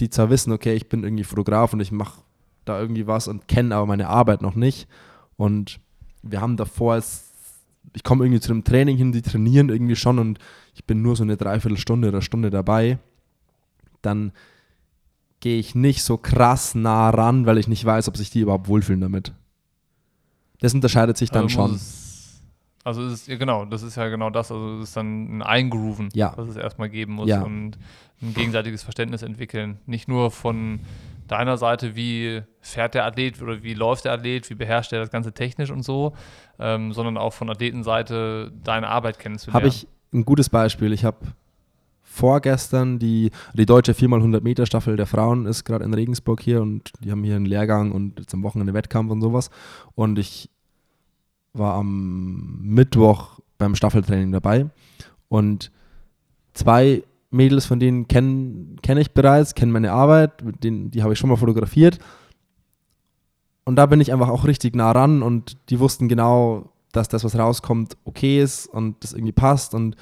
die 0.00 0.10
zwar 0.10 0.30
wissen, 0.30 0.52
okay, 0.52 0.74
ich 0.74 0.88
bin 0.88 1.04
irgendwie 1.04 1.24
Fotograf 1.24 1.72
und 1.72 1.80
ich 1.80 1.92
mache 1.92 2.22
da 2.64 2.80
irgendwie 2.80 3.06
was 3.06 3.28
und 3.28 3.48
kenne 3.48 3.74
aber 3.74 3.86
meine 3.86 4.08
Arbeit 4.08 4.42
noch 4.42 4.54
nicht 4.54 4.88
und 5.36 5.80
wir 6.22 6.40
haben 6.40 6.56
davor, 6.56 7.00
ich 7.94 8.04
komme 8.04 8.24
irgendwie 8.24 8.40
zu 8.40 8.48
dem 8.48 8.64
Training 8.64 8.96
hin, 8.96 9.12
die 9.12 9.22
trainieren 9.22 9.68
irgendwie 9.68 9.96
schon 9.96 10.18
und 10.18 10.38
ich 10.74 10.84
bin 10.84 11.02
nur 11.02 11.16
so 11.16 11.22
eine 11.22 11.36
Dreiviertelstunde 11.36 12.08
oder 12.08 12.22
Stunde 12.22 12.50
dabei, 12.50 12.98
dann 14.02 14.32
gehe 15.40 15.58
ich 15.58 15.74
nicht 15.74 16.02
so 16.02 16.16
krass 16.16 16.74
nah 16.74 17.10
ran, 17.10 17.46
weil 17.46 17.58
ich 17.58 17.68
nicht 17.68 17.84
weiß, 17.84 18.08
ob 18.08 18.16
sich 18.16 18.30
die 18.30 18.40
überhaupt 18.40 18.68
wohlfühlen 18.68 19.00
damit. 19.00 19.32
Das 20.60 20.74
unterscheidet 20.74 21.16
sich 21.16 21.30
dann 21.30 21.44
also 21.44 21.54
schon. 21.54 21.80
Es 22.80 22.86
also 22.86 23.02
ist, 23.06 23.28
ja, 23.28 23.36
genau, 23.36 23.66
das 23.66 23.82
ist 23.82 23.96
ja 23.96 24.08
genau 24.08 24.30
das. 24.30 24.50
Also 24.50 24.78
es 24.78 24.88
ist 24.88 24.96
dann 24.96 25.38
ein 25.38 25.42
Eingrooven, 25.42 26.08
ja. 26.14 26.32
was 26.36 26.48
es 26.48 26.56
erstmal 26.56 26.88
geben 26.88 27.12
muss 27.14 27.28
ja. 27.28 27.42
und 27.42 27.72
ein 28.22 28.34
gegenseitiges 28.34 28.82
Verständnis 28.82 29.20
entwickeln. 29.20 29.78
Nicht 29.84 30.08
nur 30.08 30.30
von 30.30 30.80
deiner 31.28 31.58
Seite, 31.58 31.94
wie 31.94 32.40
fährt 32.60 32.94
der 32.94 33.04
Athlet 33.04 33.42
oder 33.42 33.62
wie 33.62 33.74
läuft 33.74 34.06
der 34.06 34.12
Athlet, 34.12 34.48
wie 34.48 34.54
beherrscht 34.54 34.94
er 34.94 35.00
das 35.00 35.10
Ganze 35.10 35.32
technisch 35.32 35.70
und 35.70 35.82
so, 35.82 36.14
ähm, 36.58 36.94
sondern 36.94 37.18
auch 37.18 37.34
von 37.34 37.50
Athletenseite 37.50 38.50
deine 38.64 38.88
Arbeit 38.88 39.18
kennenzulernen. 39.18 39.62
Habe 39.62 39.68
ich 39.68 39.86
ein 40.12 40.24
gutes 40.24 40.48
Beispiel. 40.48 40.94
Ich 40.94 41.04
habe 41.04 41.18
vorgestern 42.02 42.98
die, 42.98 43.30
die 43.52 43.66
deutsche 43.66 43.92
4x100 43.92 44.40
Meter 44.40 44.64
Staffel 44.64 44.96
der 44.96 45.06
Frauen 45.06 45.44
ist 45.44 45.64
gerade 45.64 45.84
in 45.84 45.92
Regensburg 45.92 46.40
hier 46.40 46.62
und 46.62 46.92
die 47.00 47.10
haben 47.10 47.22
hier 47.24 47.36
einen 47.36 47.46
Lehrgang 47.46 47.92
und 47.92 48.18
jetzt 48.18 48.32
am 48.32 48.42
Wochenende 48.42 48.72
Wettkampf 48.72 49.10
und 49.10 49.20
sowas. 49.20 49.50
Und 49.94 50.18
ich 50.18 50.48
war 51.52 51.74
am 51.74 52.60
Mittwoch 52.62 53.40
beim 53.58 53.74
Staffeltraining 53.74 54.32
dabei 54.32 54.70
und 55.28 55.70
zwei 56.54 57.02
Mädels 57.30 57.66
von 57.66 57.78
denen 57.78 58.08
kenne 58.08 58.76
kenn 58.82 58.98
ich 58.98 59.12
bereits, 59.12 59.54
kennen 59.54 59.72
meine 59.72 59.92
Arbeit, 59.92 60.42
mit 60.44 60.64
denen, 60.64 60.90
die 60.90 61.02
habe 61.02 61.12
ich 61.12 61.18
schon 61.18 61.30
mal 61.30 61.36
fotografiert. 61.36 61.98
Und 63.64 63.76
da 63.76 63.86
bin 63.86 64.00
ich 64.00 64.12
einfach 64.12 64.28
auch 64.28 64.46
richtig 64.46 64.74
nah 64.74 64.90
ran 64.90 65.22
und 65.22 65.56
die 65.70 65.78
wussten 65.78 66.08
genau, 66.08 66.72
dass 66.92 67.08
das, 67.08 67.22
was 67.22 67.38
rauskommt, 67.38 67.96
okay 68.04 68.42
ist 68.42 68.66
und 68.66 69.04
das 69.04 69.12
irgendwie 69.12 69.32
passt. 69.32 69.74
Und 69.74 69.94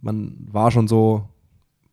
man 0.00 0.38
war 0.50 0.70
schon 0.70 0.88
so, 0.88 1.28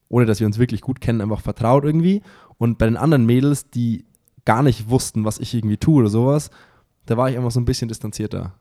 ohne 0.08 0.26
dass 0.26 0.40
wir 0.40 0.48
uns 0.48 0.58
wirklich 0.58 0.82
gut 0.82 1.02
kennen, 1.02 1.20
einfach 1.20 1.42
vertraut 1.42 1.84
irgendwie. 1.84 2.22
Und 2.58 2.78
bei 2.78 2.86
den 2.86 2.96
anderen 2.96 3.26
Mädels, 3.26 3.70
die 3.70 4.06
gar 4.46 4.64
nicht 4.64 4.90
wussten, 4.90 5.26
was 5.26 5.40
ich 5.40 5.54
irgendwie 5.54 5.78
tue 5.78 6.02
oder 6.02 6.10
sowas, 6.10 6.50
da 7.08 7.18
war 7.18 7.30
ich 7.30 7.38
einfach 7.38 7.52
so 7.52 7.60
ein 7.60 7.66
bisschen 7.66 7.90
distanzierter. 7.90 8.54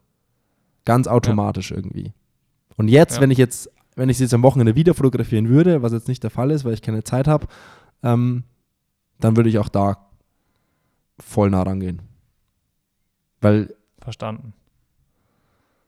Ganz 0.85 1.07
automatisch 1.07 1.71
ja. 1.71 1.77
irgendwie. 1.77 2.13
Und 2.77 2.89
jetzt, 2.89 3.17
ja. 3.17 3.21
wenn 3.21 3.31
ich 3.31 3.39
jetzt, 3.39 3.71
wenn 3.97 4.09
ich 4.09 4.19
sie 4.19 4.25
jetzt 4.25 4.35
am 4.35 4.43
Wochenende 4.43 4.75
wieder 4.75 4.95
fotografieren 4.95 5.49
würde, 5.49 5.83
was 5.83 5.93
jetzt 5.93 6.09
nicht 6.09 6.23
der 6.23 6.31
Fall 6.31 6.51
ist, 6.51 6.65
weil 6.65 6.75
ich 6.75 6.83
keine 6.83 7.05
Zeit 7.05 7.29
habe, 7.29 7.47
ähm, 8.03 8.45
dann 9.21 9.37
würde 9.37 9.49
ich 9.49 9.59
auch 9.59 9.69
da 9.69 10.09
voll 11.19 11.51
nah 11.51 11.63
rangehen. 11.63 12.03
Weil 13.41 13.75
Verstanden. 14.01 14.53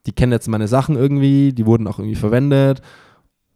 die 0.07 0.13
kennen 0.13 0.33
jetzt 0.33 0.49
meine 0.49 0.69
Sachen 0.69 0.97
irgendwie, 0.97 1.53
die 1.53 1.67
wurden 1.67 1.87
auch 1.89 1.99
irgendwie 1.99 2.17
verwendet 2.17 2.81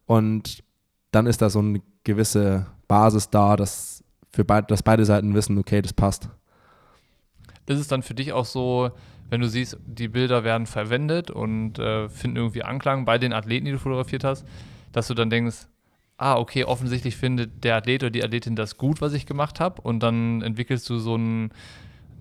und 0.07 0.65
dann 1.13 1.27
ist 1.27 1.43
da 1.43 1.51
so 1.51 1.61
eine 1.61 1.81
gewisse 2.05 2.67
Basis 2.89 3.31
da, 3.31 3.57
dass, 3.57 4.03
für 4.31 4.45
beid, 4.45 4.71
dass 4.71 4.83
beide 4.83 5.05
Seiten 5.05 5.35
wissen, 5.35 5.59
okay, 5.59 5.83
das 5.83 5.93
passt. 5.93 6.29
Ist 7.67 7.79
es 7.79 7.89
dann 7.89 8.03
für 8.03 8.15
dich 8.15 8.33
auch 8.33 8.45
so, 8.45 8.91
wenn 9.31 9.41
du 9.41 9.49
siehst, 9.49 9.79
die 9.87 10.09
Bilder 10.09 10.45
werden 10.45 10.67
verwendet 10.67 11.31
und 11.31 11.79
äh, 11.79 12.09
finden 12.09 12.37
irgendwie 12.37 12.63
Anklang 12.63 13.05
bei 13.05 13.17
den 13.19 13.33
Athleten, 13.33 13.65
die 13.65 13.73
du 13.73 13.79
fotografiert 13.79 14.25
hast, 14.25 14.47
dass 14.93 15.07
du 15.07 15.15
dann 15.15 15.31
denkst, 15.31 15.69
ah, 16.19 16.37
okay, 16.37 16.65
offensichtlich 16.65 17.17
findet 17.17 17.65
der 17.65 17.77
Athlet 17.77 18.03
oder 18.03 18.11
die 18.11 18.23
Athletin 18.23 18.57
das 18.57 18.77
gut, 18.77 19.01
was 19.01 19.15
ich 19.15 19.25
gemacht 19.25 19.61
habe 19.61 19.81
und 19.81 20.03
dann 20.03 20.43
entwickelst 20.43 20.89
du 20.91 20.99
so 20.99 21.17
ein, 21.17 21.53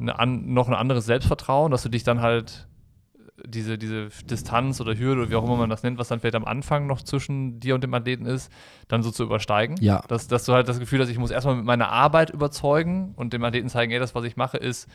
an, 0.05 0.53
noch 0.53 0.69
ein 0.69 0.73
anderes 0.73 1.05
Selbstvertrauen, 1.05 1.71
dass 1.71 1.83
du 1.83 1.89
dich 1.89 2.03
dann 2.03 2.21
halt 2.21 2.67
diese, 3.45 3.77
diese 3.77 4.09
Distanz 4.29 4.81
oder 4.81 4.97
Hürde 4.97 5.21
oder 5.21 5.31
wie 5.31 5.35
auch 5.35 5.43
immer 5.43 5.57
man 5.57 5.69
das 5.69 5.83
nennt, 5.83 5.97
was 5.97 6.07
dann 6.09 6.19
vielleicht 6.19 6.35
am 6.35 6.45
Anfang 6.45 6.87
noch 6.87 7.01
zwischen 7.01 7.59
dir 7.59 7.75
und 7.75 7.83
dem 7.83 7.93
Athleten 7.93 8.25
ist, 8.25 8.51
dann 8.87 9.03
so 9.03 9.11
zu 9.11 9.23
übersteigen. 9.23 9.77
Ja. 9.79 10.03
Dass, 10.07 10.27
dass 10.27 10.45
du 10.45 10.53
halt 10.53 10.67
das 10.67 10.79
Gefühl 10.79 10.99
hast, 10.99 11.09
ich 11.09 11.17
muss 11.17 11.31
erstmal 11.31 11.55
mit 11.55 11.65
meiner 11.65 11.89
Arbeit 11.89 12.29
überzeugen 12.29 13.13
und 13.15 13.33
dem 13.33 13.43
Athleten 13.43 13.69
zeigen, 13.69 13.91
ey, 13.91 13.99
das, 13.99 14.15
was 14.15 14.23
ich 14.25 14.37
mache, 14.37 14.57
ist, 14.57 14.87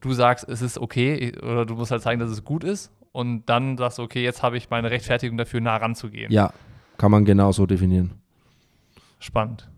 du 0.00 0.12
sagst, 0.12 0.48
es 0.48 0.62
ist 0.62 0.78
okay 0.78 1.36
oder 1.38 1.66
du 1.66 1.74
musst 1.74 1.90
halt 1.90 2.02
zeigen, 2.02 2.20
dass 2.20 2.30
es 2.30 2.44
gut 2.44 2.64
ist 2.64 2.92
und 3.12 3.46
dann 3.46 3.76
sagst 3.76 3.98
du, 3.98 4.02
okay, 4.02 4.22
jetzt 4.22 4.42
habe 4.42 4.56
ich 4.56 4.70
meine 4.70 4.90
Rechtfertigung 4.90 5.36
dafür, 5.36 5.60
nah 5.60 5.76
ranzugehen. 5.76 6.32
Ja, 6.32 6.52
kann 6.96 7.10
man 7.10 7.24
genau 7.24 7.52
so 7.52 7.66
definieren. 7.66 8.12
Spannend. 9.18 9.68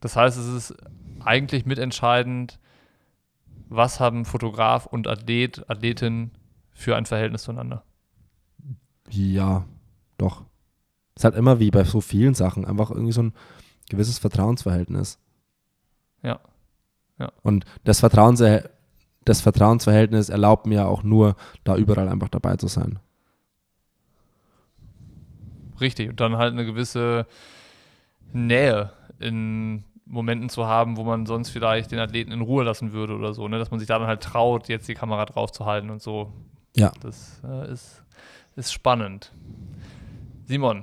Das 0.00 0.16
heißt, 0.16 0.38
es 0.38 0.46
ist 0.46 0.74
eigentlich 1.20 1.66
mitentscheidend, 1.66 2.58
was 3.68 4.00
haben 4.00 4.24
Fotograf 4.24 4.86
und 4.86 5.06
Athlet, 5.06 5.68
Athletin 5.70 6.30
für 6.72 6.96
ein 6.96 7.06
Verhältnis 7.06 7.42
zueinander. 7.42 7.84
Ja, 9.10 9.64
doch. 10.18 10.44
Es 11.14 11.22
ist 11.22 11.24
halt 11.24 11.36
immer 11.36 11.60
wie 11.60 11.70
bei 11.70 11.84
so 11.84 12.00
vielen 12.00 12.34
Sachen 12.34 12.64
einfach 12.64 12.90
irgendwie 12.90 13.12
so 13.12 13.22
ein 13.22 13.34
gewisses 13.88 14.18
Vertrauensverhältnis. 14.18 15.18
Ja. 16.22 16.40
Ja. 17.20 17.30
Und 17.42 17.64
das, 17.84 18.00
das 18.00 19.40
Vertrauensverhältnis 19.40 20.28
erlaubt 20.30 20.66
mir 20.66 20.88
auch 20.88 21.02
nur, 21.02 21.36
da 21.62 21.76
überall 21.76 22.08
einfach 22.08 22.30
dabei 22.30 22.56
zu 22.56 22.66
sein. 22.66 22.98
Richtig. 25.80 26.10
Und 26.10 26.20
dann 26.20 26.36
halt 26.36 26.52
eine 26.52 26.64
gewisse 26.64 27.26
Nähe 28.32 28.90
in 29.18 29.84
Momenten 30.06 30.48
zu 30.48 30.66
haben, 30.66 30.96
wo 30.96 31.04
man 31.04 31.26
sonst 31.26 31.50
vielleicht 31.50 31.92
den 31.92 32.00
Athleten 32.00 32.32
in 32.32 32.40
Ruhe 32.40 32.64
lassen 32.64 32.92
würde 32.92 33.14
oder 33.14 33.32
so, 33.32 33.46
ne? 33.46 33.58
dass 33.58 33.70
man 33.70 33.78
sich 33.78 33.86
da 33.86 33.98
dann 33.98 34.08
halt 34.08 34.22
traut, 34.22 34.68
jetzt 34.68 34.88
die 34.88 34.94
Kamera 34.94 35.24
drauf 35.26 35.52
zu 35.52 35.66
halten 35.66 35.90
und 35.90 36.02
so. 36.02 36.32
Ja. 36.74 36.92
Das 37.00 37.40
äh, 37.44 37.70
ist, 37.70 38.02
ist 38.56 38.72
spannend. 38.72 39.32
Simon, 40.46 40.82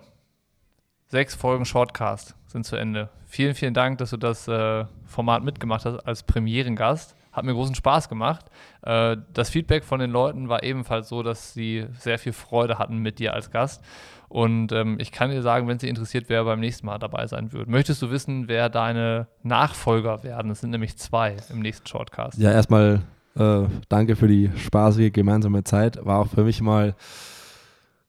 sechs 1.08 1.36
Folgen 1.36 1.65
Shortcast 1.65 2.36
sind 2.48 2.65
zu 2.65 2.76
Ende. 2.76 3.10
Vielen, 3.26 3.56
vielen 3.56 3.74
Dank, 3.74 3.98
dass 3.98 4.12
du 4.12 4.17
das 4.17 4.48
äh, 4.48 4.86
Format 5.06 5.43
mitgemacht 5.43 5.86
hast 5.86 6.00
als 6.06 6.24
Premierengast. 6.24 7.15
Hat 7.32 7.46
mir 7.46 7.54
großen 7.54 7.76
Spaß 7.76 8.10
gemacht. 8.10 8.46
Äh, 8.82 9.17
das 9.34 9.50
Feedback 9.50 9.84
von 9.84 10.00
den 10.00 10.12
Leuten 10.12 10.50
war 10.50 10.63
ebenfalls 10.63 11.10
so, 11.10 11.24
dass 11.24 11.54
sie 11.54 11.86
sehr 12.00 12.20
viel 12.20 12.34
Freude 12.34 12.80
hatten 12.80 12.98
mit 12.98 13.20
dir 13.20 13.34
als 13.34 13.52
Gast. 13.52 13.84
Und 14.30 14.72
ähm, 14.72 14.98
ich 15.00 15.12
kann 15.12 15.30
dir 15.30 15.41
sagen, 15.41 15.67
wenn 15.67 15.80
sie 15.80 15.88
interessiert, 15.88 16.26
wer 16.28 16.43
beim 16.43 16.60
nächsten 16.60 16.86
Mal 16.86 16.98
dabei 16.98 17.28
sein 17.28 17.54
wird. 17.54 17.67
Möchtest 17.70 18.02
du 18.02 18.12
wissen, 18.12 18.48
wer 18.48 18.70
deine 18.70 19.28
Nachfolger 19.43 20.24
werden? 20.24 20.52
Es 20.52 20.62
sind 20.62 20.72
nämlich 20.72 20.98
zwei 20.98 21.38
im 21.50 21.60
nächsten 21.60 21.88
Shortcast. 21.88 22.38
Ja, 22.38 22.52
erstmal 22.52 23.04
äh, 23.36 23.63
danke 23.88 24.15
für 24.15 24.28
die 24.28 24.52
spaßige 24.58 25.13
gemeinsame 25.13 25.63
Zeit. 25.63 26.04
War 26.06 26.20
auch 26.20 26.28
für 26.28 26.43
mich 26.43 26.60
mal 26.62 26.96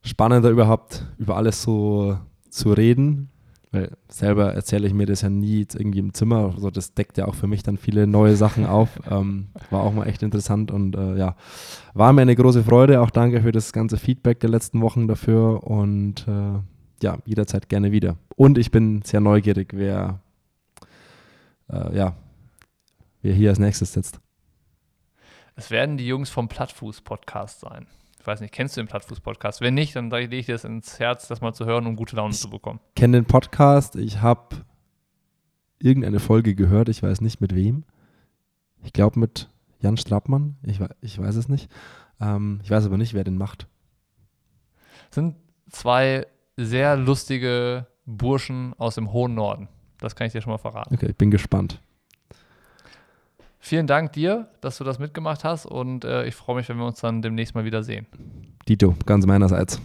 spannender 0.02 0.48
überhaupt 0.48 1.04
über 1.18 1.36
alles 1.36 1.62
so 1.62 2.18
zu 2.50 2.72
reden. 2.72 3.30
Weil 3.70 3.96
selber 4.08 4.54
erzähle 4.54 4.86
ich 4.86 4.94
mir 4.94 5.04
das 5.04 5.20
ja 5.20 5.28
nie 5.28 5.60
jetzt 5.60 5.74
irgendwie 5.74 5.98
im 5.98 6.14
Zimmer. 6.14 6.52
Also 6.54 6.70
das 6.70 6.94
deckt 6.94 7.18
ja 7.18 7.26
auch 7.26 7.34
für 7.34 7.46
mich 7.46 7.62
dann 7.62 7.76
viele 7.76 8.06
neue 8.06 8.36
Sachen 8.36 8.66
auf. 8.66 8.98
Ähm, 9.10 9.48
war 9.70 9.82
auch 9.82 9.92
mal 9.92 10.06
echt 10.06 10.22
interessant 10.22 10.70
und 10.70 10.94
äh, 10.94 11.16
ja, 11.16 11.34
war 11.94 12.12
mir 12.12 12.22
eine 12.22 12.36
große 12.36 12.62
Freude. 12.62 13.00
Auch 13.00 13.10
danke 13.10 13.42
für 13.42 13.52
das 13.52 13.72
ganze 13.72 13.96
Feedback 13.96 14.40
der 14.40 14.50
letzten 14.50 14.80
Wochen 14.82 15.08
dafür 15.08 15.64
und 15.64 16.26
äh, 16.28 16.58
ja, 17.02 17.18
jederzeit 17.24 17.68
gerne 17.68 17.90
wieder. 17.90 18.16
Und 18.36 18.58
ich 18.58 18.70
bin 18.70 19.02
sehr 19.02 19.20
neugierig, 19.20 19.72
wer 19.74 20.20
äh, 21.70 21.96
ja, 21.96 22.16
wer 23.22 23.34
hier 23.34 23.50
als 23.50 23.58
nächstes 23.58 23.92
sitzt. 23.92 24.20
Es 25.56 25.70
werden 25.70 25.96
die 25.96 26.06
Jungs 26.06 26.30
vom 26.30 26.48
Plattfuß-Podcast 26.48 27.60
sein. 27.60 27.86
Ich 28.20 28.26
weiß 28.26 28.40
nicht, 28.40 28.52
kennst 28.52 28.76
du 28.76 28.80
den 28.80 28.88
Plattfuß-Podcast? 28.88 29.60
Wenn 29.60 29.74
nicht, 29.74 29.96
dann 29.96 30.10
lege 30.10 30.36
ich 30.36 30.46
dir 30.46 30.52
das 30.52 30.64
ins 30.64 30.98
Herz, 30.98 31.28
das 31.28 31.40
mal 31.40 31.54
zu 31.54 31.64
hören, 31.64 31.86
um 31.86 31.96
gute 31.96 32.16
Laune 32.16 32.34
zu 32.34 32.50
bekommen. 32.50 32.80
Ich 32.94 33.00
kenne 33.00 33.18
den 33.18 33.24
Podcast. 33.24 33.96
Ich 33.96 34.20
habe 34.20 34.64
irgendeine 35.78 36.20
Folge 36.20 36.54
gehört. 36.54 36.88
Ich 36.88 37.02
weiß 37.02 37.20
nicht 37.20 37.40
mit 37.40 37.54
wem. 37.54 37.84
Ich 38.82 38.92
glaube 38.92 39.18
mit 39.18 39.48
Jan 39.80 39.96
Strappmann. 39.96 40.56
Ich, 40.62 40.80
ich 41.00 41.18
weiß 41.18 41.36
es 41.36 41.48
nicht. 41.48 41.70
Ähm, 42.20 42.60
ich 42.62 42.70
weiß 42.70 42.84
aber 42.86 42.96
nicht, 42.96 43.14
wer 43.14 43.24
den 43.24 43.38
macht. 43.38 43.66
Das 45.08 45.14
sind 45.14 45.36
zwei 45.70 46.26
sehr 46.56 46.96
lustige 46.96 47.86
Burschen 48.04 48.74
aus 48.78 48.96
dem 48.96 49.12
hohen 49.12 49.34
Norden. 49.34 49.68
Das 50.00 50.16
kann 50.16 50.26
ich 50.26 50.32
dir 50.32 50.42
schon 50.42 50.52
mal 50.52 50.58
verraten. 50.58 50.94
Okay, 50.94 51.10
ich 51.10 51.16
bin 51.16 51.30
gespannt. 51.30 51.80
Vielen 53.60 53.86
Dank 53.86 54.12
dir, 54.12 54.48
dass 54.60 54.78
du 54.78 54.84
das 54.84 54.98
mitgemacht 54.98 55.44
hast 55.44 55.66
und 55.66 56.04
äh, 56.04 56.26
ich 56.26 56.34
freue 56.34 56.56
mich, 56.56 56.68
wenn 56.68 56.76
wir 56.78 56.86
uns 56.86 57.00
dann 57.00 57.22
demnächst 57.22 57.54
mal 57.54 57.64
wieder 57.64 57.82
sehen. 57.82 58.06
Dito, 58.68 58.94
ganz 59.04 59.26
meinerseits. 59.26 59.80